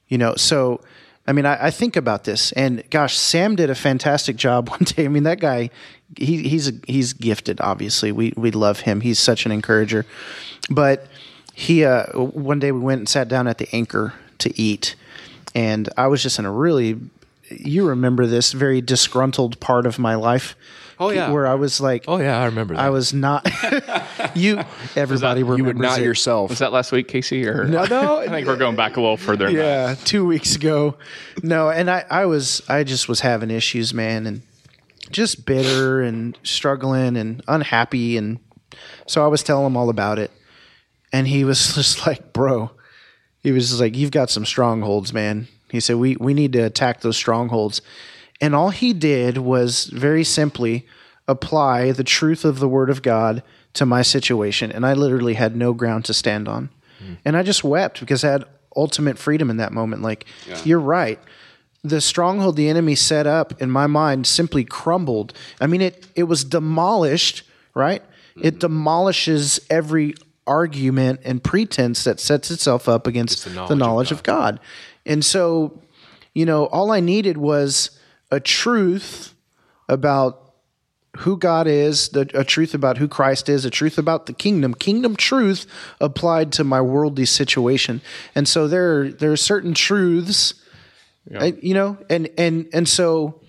[0.07, 0.79] You know, so
[1.27, 4.83] I mean, I, I think about this, and gosh, Sam did a fantastic job one
[4.85, 5.03] day.
[5.03, 5.69] I mean, that guy,
[6.17, 7.59] he, he's he's gifted.
[7.59, 9.01] Obviously, we we love him.
[9.01, 10.05] He's such an encourager.
[10.69, 11.07] But
[11.53, 14.95] he, uh, one day we went and sat down at the Anchor to eat,
[15.55, 16.99] and I was just in a really,
[17.49, 20.55] you remember this very disgruntled part of my life.
[20.99, 21.31] Oh, yeah.
[21.31, 22.81] where I was like, Oh yeah, I remember that.
[22.81, 23.45] I was not.
[24.35, 24.61] you,
[24.95, 26.05] everybody were you remembers would not it.
[26.05, 26.51] yourself.
[26.51, 27.45] Was that last week, Casey?
[27.47, 28.17] Or No, no.
[28.19, 29.49] I think we're going back a little further.
[29.49, 30.95] yeah, two weeks ago.
[31.41, 34.43] No, and I, I was, I just was having issues, man, and
[35.11, 38.39] just bitter and struggling and unhappy, and
[39.07, 40.31] so I was telling him all about it,
[41.13, 42.71] and he was just like, "Bro,"
[43.39, 46.59] he was just like, "You've got some strongholds, man." He said, "We we need to
[46.59, 47.81] attack those strongholds,"
[48.41, 50.85] and all he did was very simply
[51.27, 53.43] apply the truth of the Word of God
[53.75, 56.69] to my situation, and I literally had no ground to stand on.
[56.99, 57.13] Hmm.
[57.23, 58.45] And I just wept because I had
[58.75, 60.01] ultimate freedom in that moment.
[60.01, 60.25] Like,
[60.65, 61.19] you're right.
[61.83, 65.33] The stronghold the enemy set up in my mind simply crumbled.
[65.59, 67.43] I mean, it it was demolished,
[67.73, 68.01] right?
[68.35, 68.59] It hmm.
[68.59, 70.15] demolishes every
[70.45, 74.59] argument and pretense that sets itself up against the knowledge, of, God.
[75.05, 75.81] And so,
[76.33, 77.99] you know, all I needed was
[78.31, 79.33] a truth
[79.87, 80.39] about
[81.17, 84.73] who God is, the, a truth about who Christ is, a truth about the kingdom,
[84.73, 85.67] kingdom truth
[86.01, 88.01] applied to my worldly situation.
[88.33, 90.55] And so there, there are certain truths,
[91.35, 93.39] uh, you know, and and and so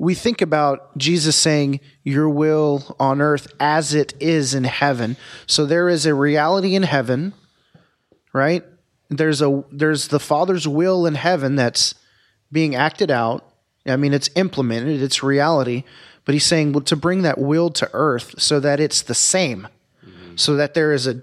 [0.00, 5.66] we think about Jesus saying, "Your will on earth as it is in heaven." So
[5.66, 7.34] there is a reality in heaven,
[8.32, 8.64] right?
[9.10, 11.94] There's a there's the Father's will in heaven that's
[12.50, 13.44] being acted out.
[13.86, 15.84] I mean, it's implemented, it's reality.
[16.24, 19.68] But he's saying well, to bring that will to earth so that it's the same,
[20.34, 21.20] so that there is a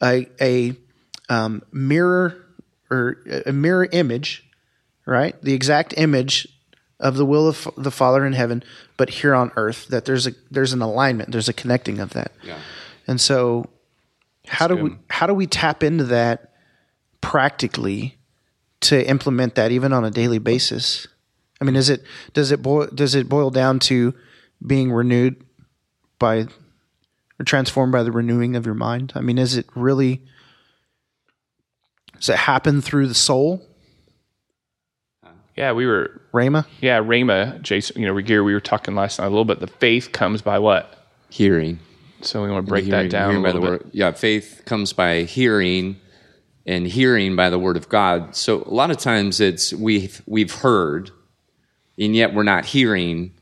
[0.00, 0.76] a, a
[1.28, 2.46] um, mirror
[2.92, 4.48] or a mirror image,
[5.04, 5.34] right?
[5.42, 6.46] The exact image
[7.00, 8.62] of the will of the Father in heaven,
[8.96, 9.88] but here on earth.
[9.88, 12.32] That there's a there's an alignment, there's a connecting of that.
[12.42, 12.58] Yeah.
[13.06, 13.68] And so,
[14.46, 16.54] how do we how do we tap into that
[17.20, 18.18] practically
[18.82, 21.06] to implement that even on a daily basis?
[21.60, 24.14] I mean, is it does it boil does it boil down to
[24.64, 25.42] being renewed
[26.18, 26.46] by
[27.38, 29.12] or transformed by the renewing of your mind?
[29.16, 30.22] I mean, is it really
[32.14, 33.66] does it happen through the soul,
[35.60, 36.22] Yeah, we were.
[36.32, 36.64] Rhema?
[36.80, 38.00] Yeah, Rhema, Jason.
[38.00, 39.60] You know, Regier, we were talking last night a little bit.
[39.60, 41.06] The faith comes by what?
[41.28, 41.80] Hearing.
[42.22, 43.84] So we want to break hearing, that down a by the little bit.
[43.84, 43.90] word.
[43.92, 45.96] Yeah, faith comes by hearing,
[46.64, 48.34] and hearing by the word of God.
[48.34, 51.10] So a lot of times it's we've we've heard,
[51.98, 53.34] and yet we're not hearing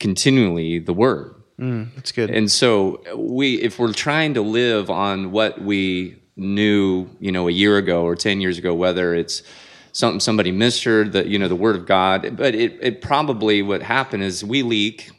[0.00, 1.36] continually the word.
[1.60, 2.30] Mm, that's good.
[2.30, 7.52] And so we, if we're trying to live on what we knew, you know, a
[7.52, 9.44] year ago or ten years ago, whether it's
[9.92, 13.82] something somebody misheard, the you know the Word of God, but it, it probably what
[13.82, 15.10] happened is we leak,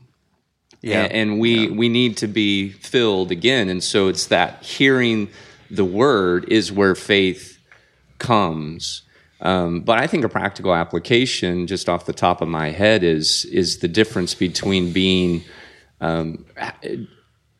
[0.82, 1.04] Yeah.
[1.04, 5.30] and, and we we need to be filled again, and so it's that hearing
[5.70, 7.58] the Word is where faith
[8.18, 9.04] comes.
[9.42, 13.46] Um, but I think a practical application, just off the top of my head, is
[13.46, 15.44] is the difference between being
[16.00, 16.46] um,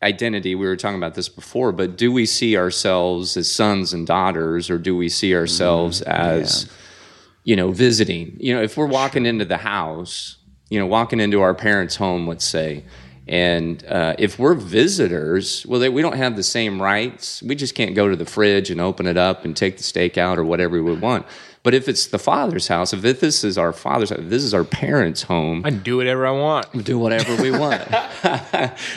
[0.02, 0.54] identity.
[0.54, 4.70] We were talking about this before, but do we see ourselves as sons and daughters,
[4.70, 6.70] or do we see ourselves as
[7.44, 8.36] you know visiting?
[8.38, 10.36] You know, if we're walking into the house,
[10.68, 12.84] you know, walking into our parents' home, let's say.
[13.28, 17.42] And uh, if we're visitors, well, they, we don't have the same rights.
[17.42, 20.18] We just can't go to the fridge and open it up and take the steak
[20.18, 21.26] out or whatever we want.
[21.62, 24.52] But if it's the father's house, if this is our father's house, if this is
[24.52, 26.84] our parents' home, I can do whatever I want.
[26.84, 27.88] do whatever we want.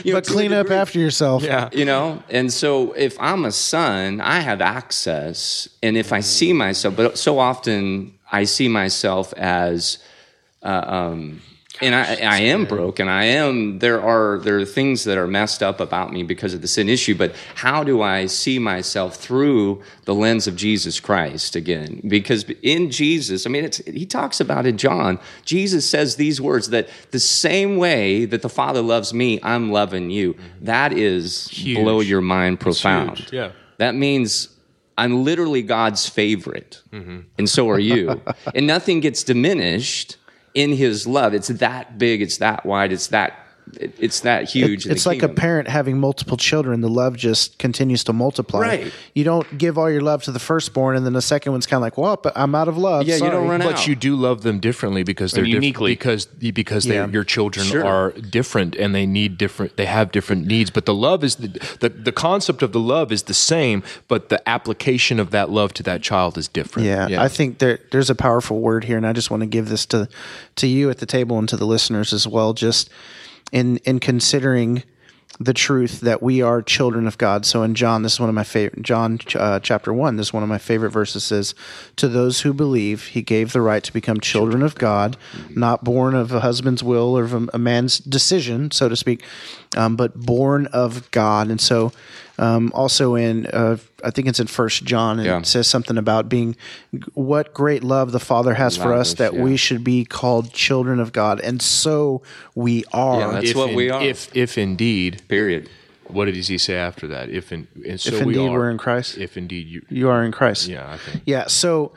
[0.04, 0.78] you know, but to clean up degree.
[0.78, 1.44] after yourself.
[1.44, 1.70] Yeah.
[1.72, 6.54] You know, and so if I'm a son, I have access, and if I see
[6.54, 10.00] myself, but so often I see myself as,
[10.64, 11.42] uh, um,
[11.82, 13.10] and I, I am broken.
[13.10, 13.80] I am.
[13.80, 16.88] There are there are things that are messed up about me because of the sin
[16.88, 17.16] issue.
[17.16, 22.02] But how do I see myself through the lens of Jesus Christ again?
[22.08, 25.20] Because in Jesus, I mean, it's, he talks about in John.
[25.44, 30.10] Jesus says these words that the same way that the Father loves me, I'm loving
[30.10, 30.38] you.
[30.62, 31.78] That is Huge.
[31.78, 33.30] blow your mind profound.
[33.34, 33.52] yeah.
[33.80, 34.55] That means
[34.98, 37.22] I'm literally God's favorite, mm-hmm.
[37.38, 38.22] and so are you.
[38.56, 40.18] and nothing gets diminished
[40.54, 41.34] in His love.
[41.34, 42.22] It's that big.
[42.22, 42.92] It's that wide.
[42.92, 43.45] It's that.
[43.80, 44.86] It- It's that huge.
[44.86, 46.82] in It's the like a parent having multiple children.
[46.82, 48.60] The love just continues to multiply.
[48.60, 48.94] Right.
[49.14, 51.78] You don't give all your love to the firstborn, and then the second one's kind
[51.80, 53.06] of like, well, but I'm out of love.
[53.08, 53.48] Yeah, you don't Sorry.
[53.48, 53.72] run out.
[53.74, 55.92] But you do love them differently because they're diff- uniquely.
[55.94, 57.08] because because Yeah.
[57.08, 57.84] your children Sure.
[57.86, 60.70] are different and they need different they have different needs.
[60.70, 61.48] But the love is the,
[61.80, 65.74] the the concept of the love is the same, but the application of that love
[65.74, 66.88] to that child is different.
[66.88, 69.70] Yeah, I think there there's a powerful word here, and I just want to give
[69.70, 70.08] this to
[70.58, 72.54] to you at the table and to the listeners as well.
[72.54, 72.90] Just
[73.52, 74.84] in in considering
[75.40, 77.46] the truth that we are children of God.
[77.46, 78.82] So in John, this is one of my favorite.
[78.84, 81.24] John uh, chapter one, this is one of my favorite verses.
[81.24, 81.54] Says,
[81.98, 85.18] "To those who believe, He gave the right to become children of God,
[85.50, 89.24] not born of a husband's will or of a, a man's decision, so to speak,
[89.76, 91.92] um, but born of God." And so,
[92.38, 95.40] um, also in uh, I think it's in First John, and Yeah.
[95.40, 96.56] it says something about being
[97.14, 99.42] what great love the Father has for us that yeah.
[99.42, 102.22] we should be called children of God, and so
[102.54, 103.20] we are.
[103.20, 104.02] Yeah, that's if what in- we are.
[104.04, 105.70] If if indeed, Period.
[106.08, 107.30] what does he say after that?
[107.30, 109.18] If in, and so If we indeed are, we're in Christ.
[109.18, 110.68] If indeed you, you are in Christ.
[110.68, 111.24] yeah, I think.
[111.26, 111.48] Yeah.
[111.48, 111.94] So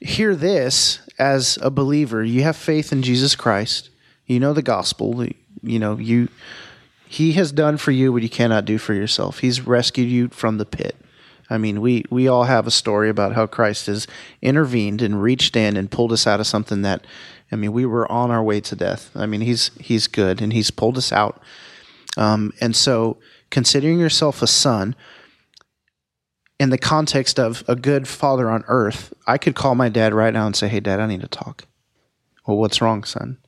[0.00, 2.24] hear this as a believer.
[2.24, 3.90] You have faith in Jesus Christ.
[4.26, 5.26] You know the gospel.
[5.62, 6.28] You know, you
[7.10, 9.40] he has done for you what you cannot do for yourself.
[9.40, 10.94] He's rescued you from the pit.
[11.50, 14.06] I mean, we we all have a story about how Christ has
[14.40, 17.04] intervened and reached in and pulled us out of something that
[17.50, 19.10] I mean, we were on our way to death.
[19.16, 21.42] I mean, he's he's good and he's pulled us out.
[22.16, 23.18] Um, and so
[23.50, 24.94] considering yourself a son,
[26.60, 30.32] in the context of a good father on earth, I could call my dad right
[30.32, 31.66] now and say, "Hey, Dad, I need to talk."
[32.46, 33.38] Well, what's wrong, son?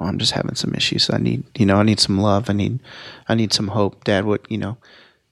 [0.00, 1.10] Well, I'm just having some issues.
[1.10, 2.48] I need, you know, I need some love.
[2.48, 2.80] I need,
[3.28, 4.24] I need some hope, Dad.
[4.24, 4.78] What, you know,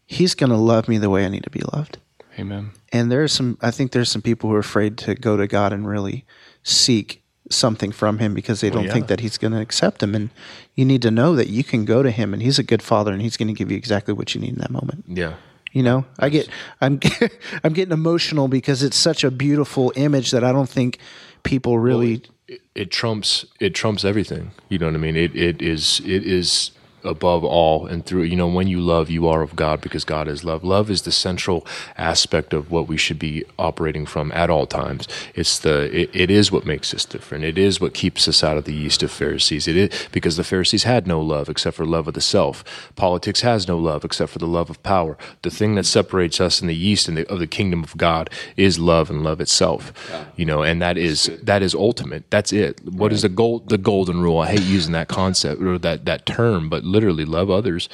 [0.07, 1.97] he's gonna love me the way I need to be loved.
[2.39, 2.71] Amen.
[2.93, 5.73] And there's some, I think there's some people who are afraid to go to God
[5.73, 6.25] and really
[6.63, 8.93] seek something from Him because they oh, don't yeah.
[8.93, 10.15] think that He's going to accept them.
[10.15, 10.31] And
[10.75, 13.13] you need to know that you can go to Him and He's a good Father
[13.13, 15.05] and He's going to give you exactly what you need in that moment.
[15.09, 15.35] Yeah.
[15.73, 16.49] You know, I get
[16.81, 16.99] I'm
[17.65, 20.99] I'm getting emotional because it's such a beautiful image that I don't think
[21.43, 24.53] people really it, it trumps it trumps everything.
[24.69, 25.17] You know what I mean?
[25.17, 26.73] It it is it is
[27.05, 30.29] above all and through you know when you love you are of God because God
[30.29, 30.65] is love.
[30.65, 35.09] Love is the central aspect of what we should be operating from at all times.
[35.35, 37.45] It's the it, it is what makes us different.
[37.45, 39.69] It is what keeps us out of the yeast of Pharisees.
[39.69, 42.65] It is because the Pharisees had no love except for love of the self.
[42.97, 45.17] Politics has no love except for the love of power.
[45.43, 48.31] The thing that separates us in the yeast in the, of the kingdom of God
[48.57, 49.93] is love and love itself.
[50.37, 52.31] You know, and that is that is ultimate.
[52.31, 52.85] That's it.
[52.85, 54.39] What is the gold the golden rule?
[54.39, 57.89] I hate using that concept or that that term, but literally love others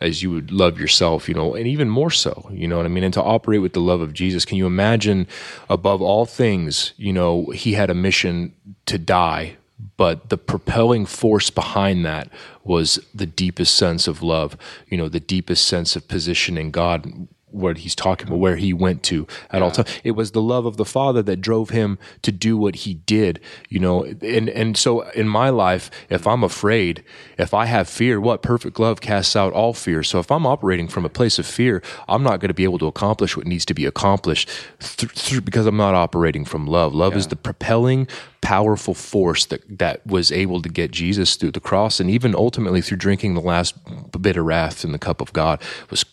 [0.00, 2.90] as you would love yourself, you know, and even more so, you know what I
[2.90, 3.04] mean?
[3.04, 5.26] And to operate with the love of Jesus, can you imagine
[5.68, 8.54] above all things, you know, he had a mission
[8.86, 9.56] to die,
[9.96, 12.28] but the propelling force behind that
[12.64, 14.56] was the deepest sense of love,
[14.88, 19.02] you know, the deepest sense of positioning God what he's talking about, where he went
[19.04, 19.88] to at all times.
[20.02, 23.40] It was the love of the Father that drove him to do what he did,
[23.68, 24.04] you know.
[24.04, 27.04] And and so in my life, if I'm afraid,
[27.38, 30.02] if I have fear, what perfect love casts out all fear.
[30.02, 32.78] So if I'm operating from a place of fear, I'm not going to be able
[32.80, 34.48] to accomplish what needs to be accomplished
[34.80, 36.94] th- th- because I'm not operating from love.
[36.94, 38.08] Love is the propelling
[38.44, 42.82] powerful force that that was able to get Jesus through the cross and even ultimately
[42.82, 43.74] through drinking the last
[44.20, 46.04] bit of wrath in the cup of God was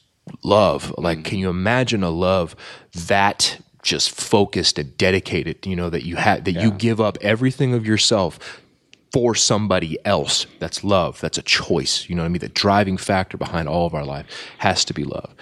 [0.44, 0.94] love.
[0.98, 1.24] Like mm-hmm.
[1.26, 2.56] can you imagine a love
[3.08, 7.74] that just focused and dedicated, you know, that you had that you give up everything
[7.74, 8.62] of yourself
[9.12, 10.46] for somebody else.
[10.60, 11.20] That's love.
[11.20, 12.08] That's a choice.
[12.10, 12.40] You know what I mean?
[12.40, 14.26] The driving factor behind all of our life
[14.60, 15.34] has to be love.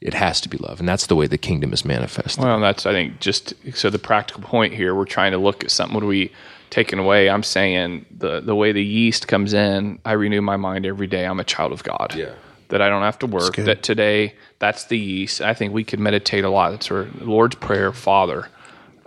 [0.00, 0.80] It has to be love.
[0.80, 2.42] And that's the way the kingdom is manifested.
[2.42, 4.94] Well, that's I think just so the practical point here.
[4.94, 5.94] We're trying to look at something.
[5.94, 6.32] What are we
[6.70, 7.28] taking away?
[7.28, 9.98] I'm saying the the way the yeast comes in.
[10.04, 11.26] I renew my mind every day.
[11.26, 12.14] I'm a child of God.
[12.16, 12.32] Yeah.
[12.70, 13.56] That I don't have to work.
[13.56, 15.40] That today, that's the yeast.
[15.40, 16.70] I think we could meditate a lot.
[16.70, 18.48] That's our Lord's prayer, Father,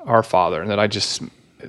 [0.06, 1.22] our Father, and that I just,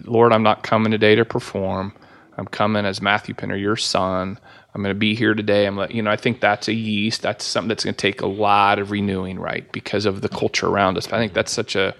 [0.04, 1.92] Lord, I'm not coming today to perform.
[2.36, 4.38] I'm coming as Matthew Penner, your son.
[4.74, 5.66] I'm going to be here today.
[5.66, 7.22] I'm, let- you know, I think that's a yeast.
[7.22, 9.70] That's something that's going to take a lot of renewing, right?
[9.70, 11.06] Because of the culture around us.
[11.06, 11.94] But I think that's such a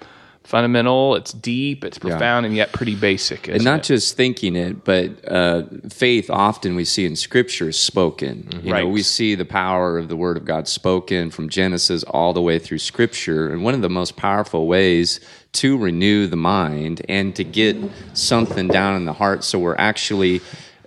[0.44, 1.16] fundamental.
[1.16, 1.84] It's deep.
[1.84, 3.48] It's profound, and yet pretty basic.
[3.48, 3.82] and isn't it?
[3.82, 8.48] just thinking it, but uh, faith often we see in Scripture is spoken.
[8.62, 8.86] You know, Right.
[8.88, 12.58] we see the power of the Word of God spoken from Genesis all the way
[12.58, 15.18] through Scripture, and one of the most powerful ways
[15.52, 17.76] to renew the mind and to get
[18.12, 20.40] something down in the heart, so we're actually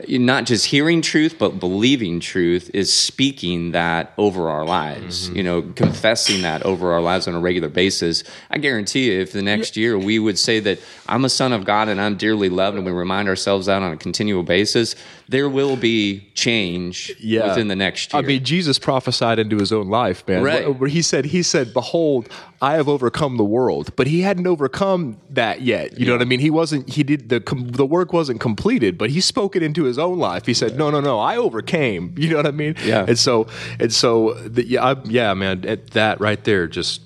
[0.08, 5.38] not just hearing truth but believing truth is speaking that over our lives mm-hmm.
[5.38, 8.24] you know confessing that over our lives on a regular basis.
[8.52, 11.66] I guarantee you if the next year we would say that i'm a son of
[11.66, 14.96] god and i'm dearly loved and we remind ourselves that on a continual basis
[15.30, 17.14] there will be change
[17.50, 20.44] within the next year I mean, Jesus prophesied into his own life, man.
[20.44, 20.80] Right.
[20.80, 22.30] Where- he said, "He said, behold,
[22.62, 26.00] I have overcome the world," but he hadn't overcome that yet.
[26.00, 26.40] You know what I mean?
[26.40, 26.90] He wasn't.
[26.90, 30.18] He did the com- the work wasn't completed, but he spoke it into his own
[30.18, 30.46] life.
[30.46, 32.76] He said, "No, no, no, I overcame." You know what I mean?
[32.84, 33.06] Yeah.
[33.08, 33.48] And so,
[33.80, 35.66] and so, the, yeah, I, yeah, man.
[35.66, 37.02] At that right there, just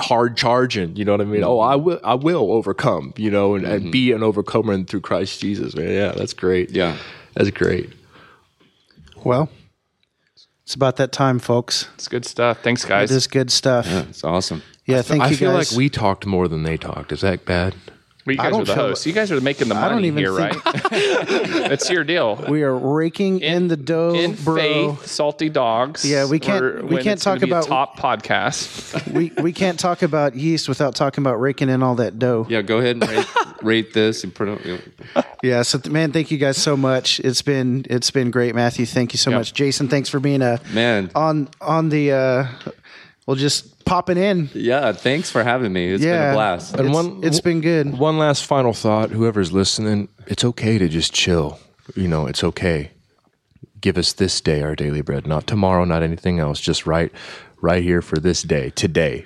[0.00, 0.96] hard charging.
[0.96, 1.44] You know what I mean?
[1.44, 1.72] Oh, mm-hmm.
[1.72, 3.14] I will, I will overcome.
[3.16, 3.90] You know, and, and mm-hmm.
[3.90, 5.74] be an overcomer and through Christ Jesus.
[5.74, 6.70] Man, yeah, that's great.
[6.70, 6.96] Yeah.
[7.34, 7.90] that's great.
[9.24, 9.48] Well,
[10.64, 11.88] it's about that time, folks.
[11.94, 12.62] it's good stuff.
[12.62, 13.10] Thanks, guys.
[13.10, 13.86] It is good stuff.
[13.86, 15.72] Yeah, it's awesome Yeah, thank I you feel guys.
[15.72, 17.12] like we talked more than they talked.
[17.12, 17.74] Is that bad?
[18.30, 19.06] Well, you I guys don't are the feel- hosts.
[19.06, 20.82] You guys are making the I don't money even here, think- right?
[21.68, 22.36] That's your deal.
[22.48, 24.56] we are raking in, the dough, in bro.
[24.94, 26.04] faith, salty dogs.
[26.04, 29.12] Yeah, we can't- We're- we can't it's talk about- top podcast.
[29.12, 32.46] we we can't talk about yeast without talking about raking in all that dough.
[32.48, 33.26] yeah go ahead and rate,
[33.62, 34.82] rate this and put it
[35.42, 37.20] Yeah, so th- man, thank you guys so much.
[37.20, 38.86] It's been it's been great, Matthew.
[38.86, 39.38] Thank you so Yep.
[39.40, 39.88] much, Jason.
[39.88, 41.10] Thanks for being a Man.
[41.14, 42.46] on on the uh,
[43.26, 44.48] well, just popping in.
[44.54, 47.98] yeah thanks for having me It's been yeah, a blast It's, one- it's been good.
[47.98, 49.10] One last final thought.
[49.10, 51.58] Whoever's listening, it's okay to just chill.
[51.96, 52.90] You know, it's okay.
[53.80, 56.60] Give us this day our daily bread, not tomorrow, not anything else.
[56.60, 57.10] Just right,
[57.60, 59.24] right here for this day, today,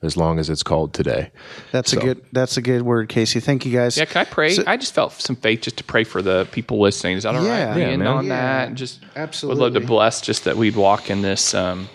[0.00, 1.30] as long as it's called today.
[1.72, 3.40] That's a good that's a good word, Casey.
[3.40, 3.98] Thank you guys.
[3.98, 4.50] Yeah, can I pray?
[4.54, 7.16] So- I just felt some faith just to pray for the people listening.
[7.16, 7.46] Is that all right?
[7.58, 7.74] Yeah.
[7.74, 8.08] We Yeah, end man.
[8.08, 8.74] on Yeah, that.
[8.76, 9.60] Just absolutely.
[9.60, 11.88] would love to bless just that we'd walk in this um,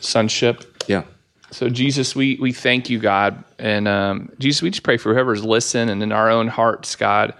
[0.00, 0.84] sonship.
[0.86, 1.02] yeah
[1.50, 5.44] So Jesus, we we thank you, God, and um, Jesus, we just pray for whoever's
[5.44, 7.34] listening and in our own hearts, God.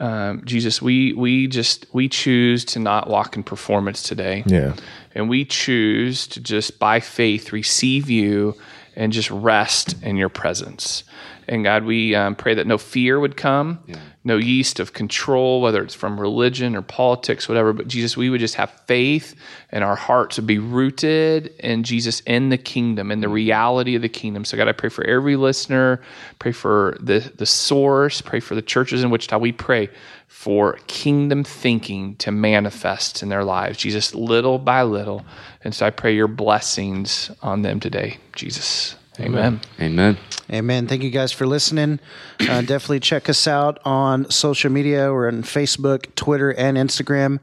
[0.00, 4.42] Um, Jesus, we we just we choose to not walk in performance today.
[4.46, 4.74] Yeah.
[5.14, 8.56] And we choose to just by faith receive you
[8.96, 11.04] and just rest in your presence.
[11.48, 13.78] And God, we um, pray that no fear would come,
[14.24, 17.72] no yeast of control, whether it's from religion or politics, whatever.
[17.72, 19.34] But Jesus, we would just have faith
[19.70, 24.02] and our hearts would be rooted in Jesus in the kingdom, in the reality of
[24.02, 24.44] the kingdom.
[24.44, 26.00] So, God, I pray for every listener,
[26.38, 29.38] pray for the, the source, pray for the churches in Wichita.
[29.38, 29.90] We pray
[30.28, 35.24] for kingdom thinking to manifest in their lives, Jesus, little by little.
[35.64, 38.94] And so I pray your blessings on them today, Jesus.
[39.20, 39.60] Amen.
[39.78, 40.18] amen
[40.50, 40.86] Amen.
[40.86, 42.00] Thank you guys for listening.
[42.40, 45.12] Uh, definitely check us out on social media.
[45.12, 47.38] We're on Facebook, Twitter, and Instagram.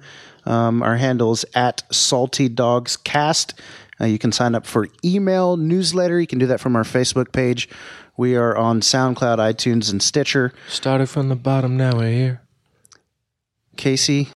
[0.46, 3.60] Um, our handle is at Salty Dogs Cast.
[4.02, 6.20] Uh, you can sign up for email newsletter.
[6.20, 7.70] You can do that from our Facebook page.
[8.18, 10.54] We are on SoundCloud, iTunes, and Stitcher.
[10.68, 12.42] Started from the bottom, now we're here.
[13.78, 14.30] Casey,